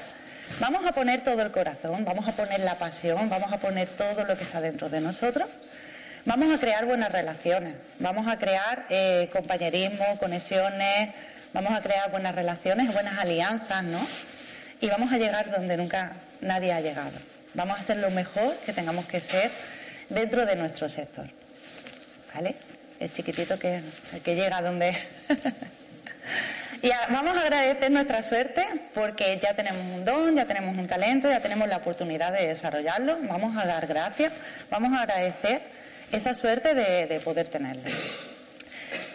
[0.59, 4.25] Vamos a poner todo el corazón, vamos a poner la pasión, vamos a poner todo
[4.25, 5.47] lo que está dentro de nosotros.
[6.25, 11.13] Vamos a crear buenas relaciones, vamos a crear eh, compañerismo, conexiones,
[11.53, 13.99] vamos a crear buenas relaciones, buenas alianzas, ¿no?
[14.81, 17.32] Y vamos a llegar donde nunca nadie ha llegado.
[17.53, 19.51] Vamos a ser lo mejor que tengamos que ser
[20.09, 21.25] dentro de nuestro sector.
[22.33, 22.55] ¿Vale?
[22.99, 23.81] El chiquitito que,
[24.13, 24.97] el que llega donde.
[26.81, 31.29] y vamos a agradecer nuestra suerte porque ya tenemos un don, ya tenemos un talento,
[31.29, 33.19] ya tenemos la oportunidad de desarrollarlo.
[33.23, 34.33] Vamos a dar gracias,
[34.69, 35.61] vamos a agradecer
[36.11, 37.83] esa suerte de, de poder tenerlo.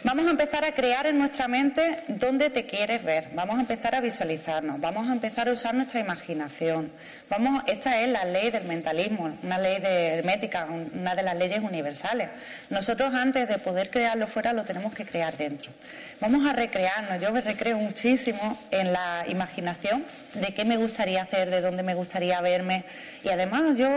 [0.05, 3.31] Vamos a empezar a crear en nuestra mente dónde te quieres ver.
[3.35, 4.81] Vamos a empezar a visualizarnos.
[4.81, 6.93] Vamos a empezar a usar nuestra imaginación.
[7.29, 11.61] Vamos, esta es la ley del mentalismo, una ley de hermética, una de las leyes
[11.65, 12.29] universales.
[12.71, 15.73] Nosotros antes de poder crearlo fuera lo tenemos que crear dentro.
[16.21, 17.21] Vamos a recrearnos.
[17.21, 21.95] Yo me recreo muchísimo en la imaginación de qué me gustaría hacer, de dónde me
[21.95, 22.85] gustaría verme.
[23.25, 23.89] Y además yo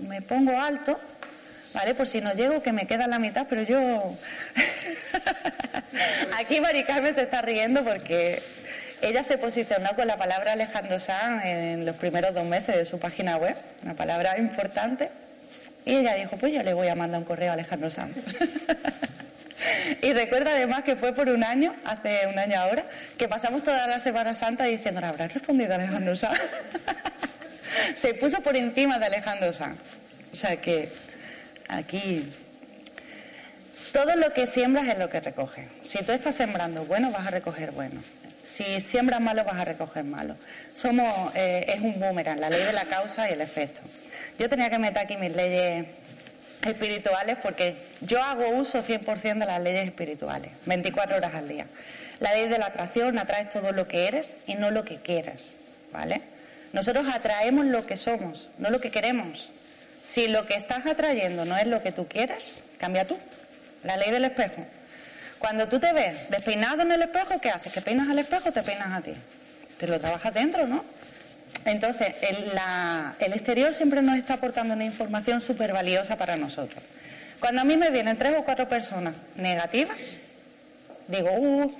[0.00, 0.98] me pongo alto
[1.74, 1.94] ¿vale?
[1.94, 4.02] Por si no llego, que me queda la mitad, pero yo...
[6.38, 8.42] Aquí Mari Carmen se está riendo porque
[9.02, 12.98] ella se posicionó con la palabra Alejandro Sanz en los primeros dos meses de su
[12.98, 15.10] página web, una palabra importante,
[15.84, 18.16] y ella dijo, pues yo le voy a mandar un correo a Alejandro Sanz.
[20.02, 22.84] y recuerda además que fue por un año, hace un año ahora,
[23.18, 26.38] que pasamos toda la Semana Santa diciendo, ¿le habrá respondido Alejandro Sanz?
[27.96, 29.78] se puso por encima de Alejandro Sanz.
[30.32, 30.88] O sea que
[31.72, 32.28] Aquí.
[33.92, 35.66] Todo lo que siembras es lo que recoges.
[35.82, 38.00] Si tú estás sembrando bueno, vas a recoger bueno.
[38.44, 40.36] Si siembras malo, vas a recoger malo.
[40.74, 43.80] Somos, eh, es un boomerang, la ley de la causa y el efecto.
[44.38, 45.86] Yo tenía que meter aquí mis leyes
[46.64, 51.66] espirituales porque yo hago uso 100% de las leyes espirituales, 24 horas al día.
[52.20, 55.54] La ley de la atracción, atraes todo lo que eres y no lo que quieres,
[55.92, 56.22] ¿vale?
[56.72, 59.50] Nosotros atraemos lo que somos, no lo que queremos.
[60.02, 63.18] Si lo que estás atrayendo no es lo que tú quieres, cambia tú.
[63.84, 64.64] La ley del espejo.
[65.38, 67.72] Cuando tú te ves despeinado en el espejo, ¿qué haces?
[67.72, 69.12] ¿Que peinas al espejo o te peinas a ti?
[69.78, 70.84] Te lo trabajas dentro, ¿no?
[71.64, 72.52] Entonces, el,
[73.18, 76.82] el exterior siempre nos está aportando una información súper valiosa para nosotros.
[77.40, 79.98] Cuando a mí me vienen tres o cuatro personas negativas,
[81.08, 81.72] digo, uh,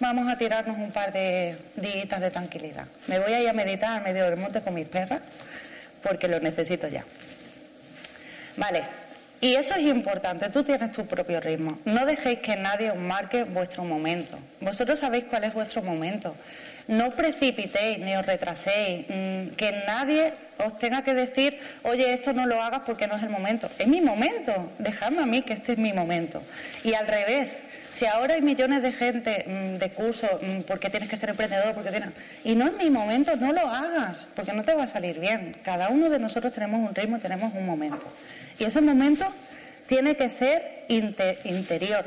[0.00, 2.86] vamos a tirarnos un par de días de tranquilidad.
[3.06, 5.20] Me voy a ir a meditar al medio del monte con mis perras
[6.02, 7.04] porque lo necesito ya.
[8.56, 8.84] Vale,
[9.40, 11.78] y eso es importante, tú tienes tu propio ritmo.
[11.84, 14.36] No dejéis que nadie os marque vuestro momento.
[14.60, 16.34] Vosotros sabéis cuál es vuestro momento.
[16.88, 19.04] No precipitéis ni os retraséis.
[19.08, 23.22] Mm, que nadie os tenga que decir, oye, esto no lo hagas porque no es
[23.22, 23.68] el momento.
[23.78, 24.72] Es mi momento.
[24.78, 26.42] Dejadme a mí que este es mi momento.
[26.82, 27.58] Y al revés,
[27.94, 31.74] si ahora hay millones de gente mm, de cursos, mm, porque tienes que ser emprendedor,
[31.74, 32.08] porque tienes...
[32.42, 35.56] Y no es mi momento, no lo hagas, porque no te va a salir bien.
[35.62, 38.10] Cada uno de nosotros tenemos un ritmo, tenemos un momento.
[38.58, 39.26] Y ese momento
[39.86, 42.06] tiene que ser interior.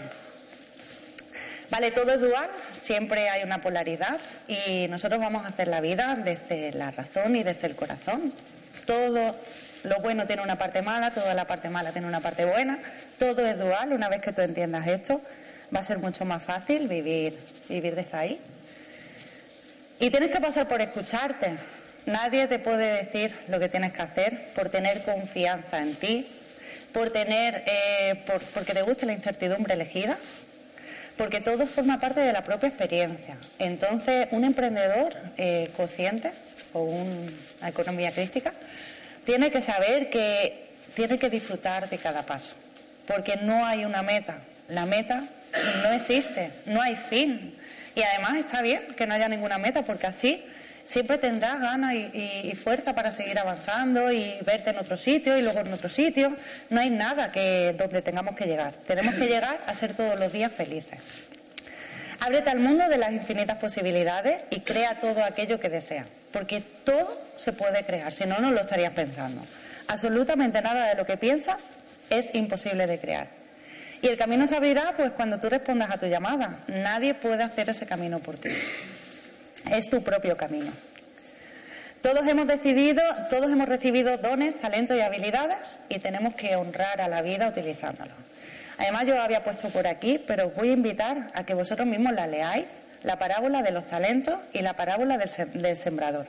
[1.70, 2.50] Vale, todo es dual,
[2.92, 4.20] siempre hay una polaridad
[4.50, 8.34] y nosotros vamos a hacer la vida desde la razón y desde el corazón.
[8.86, 9.34] Todo
[9.86, 12.80] lo bueno tiene una parte mala, toda la parte mala tiene una parte buena,
[13.18, 15.22] todo es dual, una vez que tú entiendas esto,
[15.74, 17.40] va a ser mucho más fácil vivir,
[17.70, 18.42] vivir desde ahí.
[20.02, 21.60] Y tienes que pasar por escucharte,
[22.08, 26.28] Nadie te puede decir lo que tienes que hacer por tener confianza en ti,
[26.92, 30.18] por tener, eh, por, porque te guste la incertidumbre elegida,
[31.18, 33.38] porque todo forma parte de la propia experiencia.
[33.60, 36.32] Entonces, un emprendedor eh, consciente
[36.74, 38.54] o una economía crítica
[39.26, 42.52] tiene que saber que tiene que disfrutar de cada paso,
[43.08, 44.40] porque no hay una meta.
[44.68, 45.24] La meta
[45.84, 47.56] no existe, no hay fin.
[47.96, 50.44] Y además está bien que no haya ninguna meta, porque así
[50.92, 55.60] siempre tendrás ganas y, fuerza para seguir avanzando y verte en otro sitio y luego
[55.62, 56.36] en otro sitio.
[56.70, 58.74] No hay nada que donde tengamos que llegar.
[58.86, 61.30] Tenemos que llegar a ser todos los días felices.
[62.20, 67.20] Ábrete al mundo de las infinitas posibilidades y crea todo aquello que deseas, porque todo
[67.38, 69.42] se puede crear, si no, no lo estarías pensando.
[69.88, 71.72] Absolutamente nada de lo que piensas
[72.10, 73.28] es imposible de crear.
[74.04, 76.60] Y el camino se abrirá pues cuando tú respondas a tu llamada.
[76.68, 78.50] Nadie puede hacer ese camino por ti.
[79.70, 80.72] Es tu propio camino.
[82.02, 87.08] Todos hemos decidido, todos hemos recibido dones, talentos y habilidades y tenemos que honrar a
[87.08, 88.16] la vida utilizándolos.
[88.80, 92.14] Además, yo había puesto por aquí, pero os voy a invitar a que vosotros mismos
[92.14, 92.66] la leáis,
[93.04, 96.26] la parábola de los talentos y la parábola del, sembrador.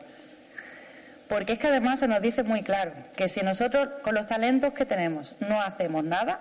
[1.27, 4.75] Porque es que además se nos dice muy claro que si nosotros con los talentos
[4.75, 6.41] que tenemos no hacemos nada,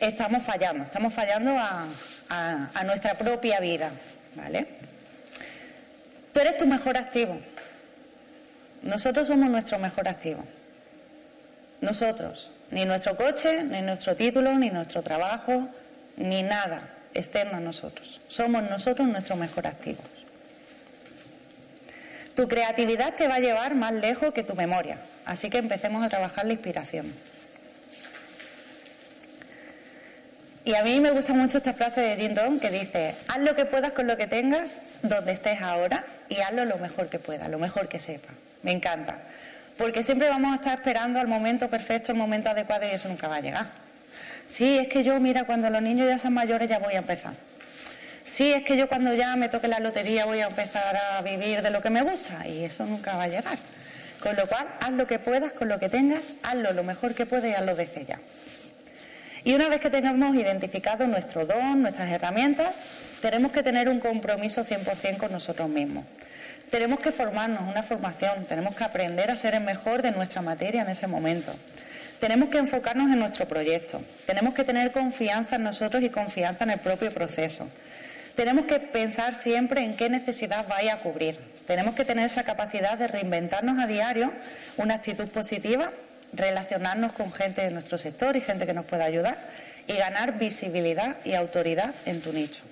[0.00, 3.90] estamos fallando, estamos fallando a nuestra propia vida.
[4.34, 4.66] ¿Vale?
[6.32, 7.38] Tú eres tu mejor activo.
[8.82, 10.44] Nosotros somos nuestro mejor activo.
[11.80, 12.50] Nosotros.
[12.70, 15.68] Ni nuestro coche, ni nuestro título, ni nuestro trabajo,
[16.16, 18.20] ni nada externo a nosotros.
[18.28, 20.02] Somos nosotros nuestro mejor activo.
[22.34, 24.98] Tu creatividad te va a llevar más lejos que tu memoria.
[25.26, 27.12] Así que empecemos a trabajar la inspiración.
[30.64, 33.56] Y a mí me gusta mucho esta frase de Jim Rohn que dice, haz lo
[33.56, 37.48] que puedas con lo que tengas, donde estés ahora, y hazlo lo mejor que puedas,
[37.48, 38.30] lo mejor que sepas.
[38.62, 39.18] Me encanta.
[39.76, 43.26] Porque siempre vamos a estar esperando al momento perfecto, el momento adecuado, y eso nunca
[43.26, 43.66] va a llegar.
[44.46, 47.32] Sí, es que yo, mira, cuando los niños ya son mayores ya voy a empezar.
[48.24, 51.60] Sí, es que yo cuando ya me toque la lotería voy a empezar a vivir
[51.62, 53.58] de lo que me gusta, y eso nunca va a llegar.
[54.20, 57.26] Con lo cual, haz lo que puedas con lo que tengas, hazlo lo mejor que
[57.26, 58.20] puedas y hazlo desde ya.
[59.44, 62.80] Y una vez que tengamos identificado nuestro don, nuestras herramientas,
[63.20, 66.04] tenemos que tener un compromiso 100% con nosotros mismos.
[66.70, 70.82] Tenemos que formarnos, una formación, tenemos que aprender a ser el mejor de nuestra materia
[70.82, 71.52] en ese momento.
[72.20, 76.70] Tenemos que enfocarnos en nuestro proyecto, tenemos que tener confianza en nosotros y confianza en
[76.70, 77.68] el propio proceso.
[78.36, 81.36] Tenemos que pensar siempre en qué necesidad vaya a cubrir.
[81.66, 84.32] Tenemos que tener esa capacidad de reinventarnos a diario,
[84.76, 85.92] una actitud positiva
[86.32, 89.38] relacionarnos con gente de nuestro sector y gente que nos pueda ayudar
[89.86, 92.62] y ganar visibilidad y autoridad en tu nicho.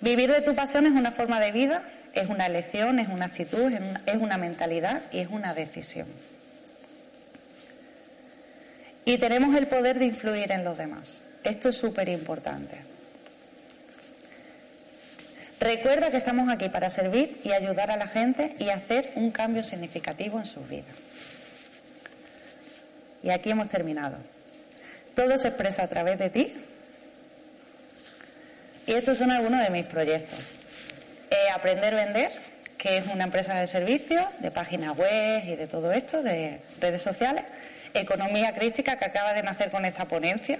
[0.00, 3.72] Vivir de tu pasión es una forma de vida, es una elección, es una actitud,
[4.06, 6.08] es una mentalidad y es una decisión.
[9.04, 11.22] Y tenemos el poder de influir en los demás.
[11.44, 12.91] Esto es súper importante.
[15.62, 19.62] Recuerda que estamos aquí para servir y ayudar a la gente y hacer un cambio
[19.62, 20.96] significativo en sus vidas.
[23.22, 24.16] Y aquí hemos terminado.
[25.14, 26.52] Todo se expresa a través de ti.
[28.88, 30.40] Y estos son algunos de mis proyectos.
[31.30, 32.32] Eh, Aprender a Vender,
[32.76, 37.02] que es una empresa de servicios, de páginas web y de todo esto, de redes
[37.02, 37.44] sociales.
[37.94, 40.58] Economía Crística, que acaba de nacer con esta ponencia,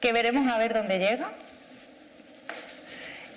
[0.00, 1.28] que veremos a ver dónde llega.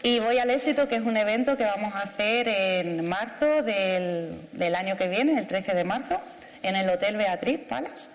[0.06, 4.76] Y voy al éxito, que es un evento que vamos a hacer en marzo del,
[4.76, 6.22] año que viene, el 13 de marzo,
[6.62, 8.12] en el Hotel Beatriz Palas,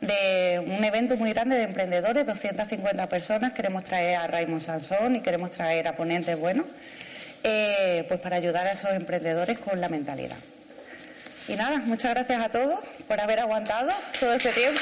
[0.00, 3.52] de un evento muy grande de emprendedores, 250 personas.
[3.52, 6.64] Queremos traer a Raymond Sansón y queremos traer a ponentes buenos,
[7.42, 10.38] eh, pues para ayudar a esos emprendedores con la mentalidad.
[11.46, 14.80] Y nada, muchas gracias a todos por haber aguantado todo este tiempo.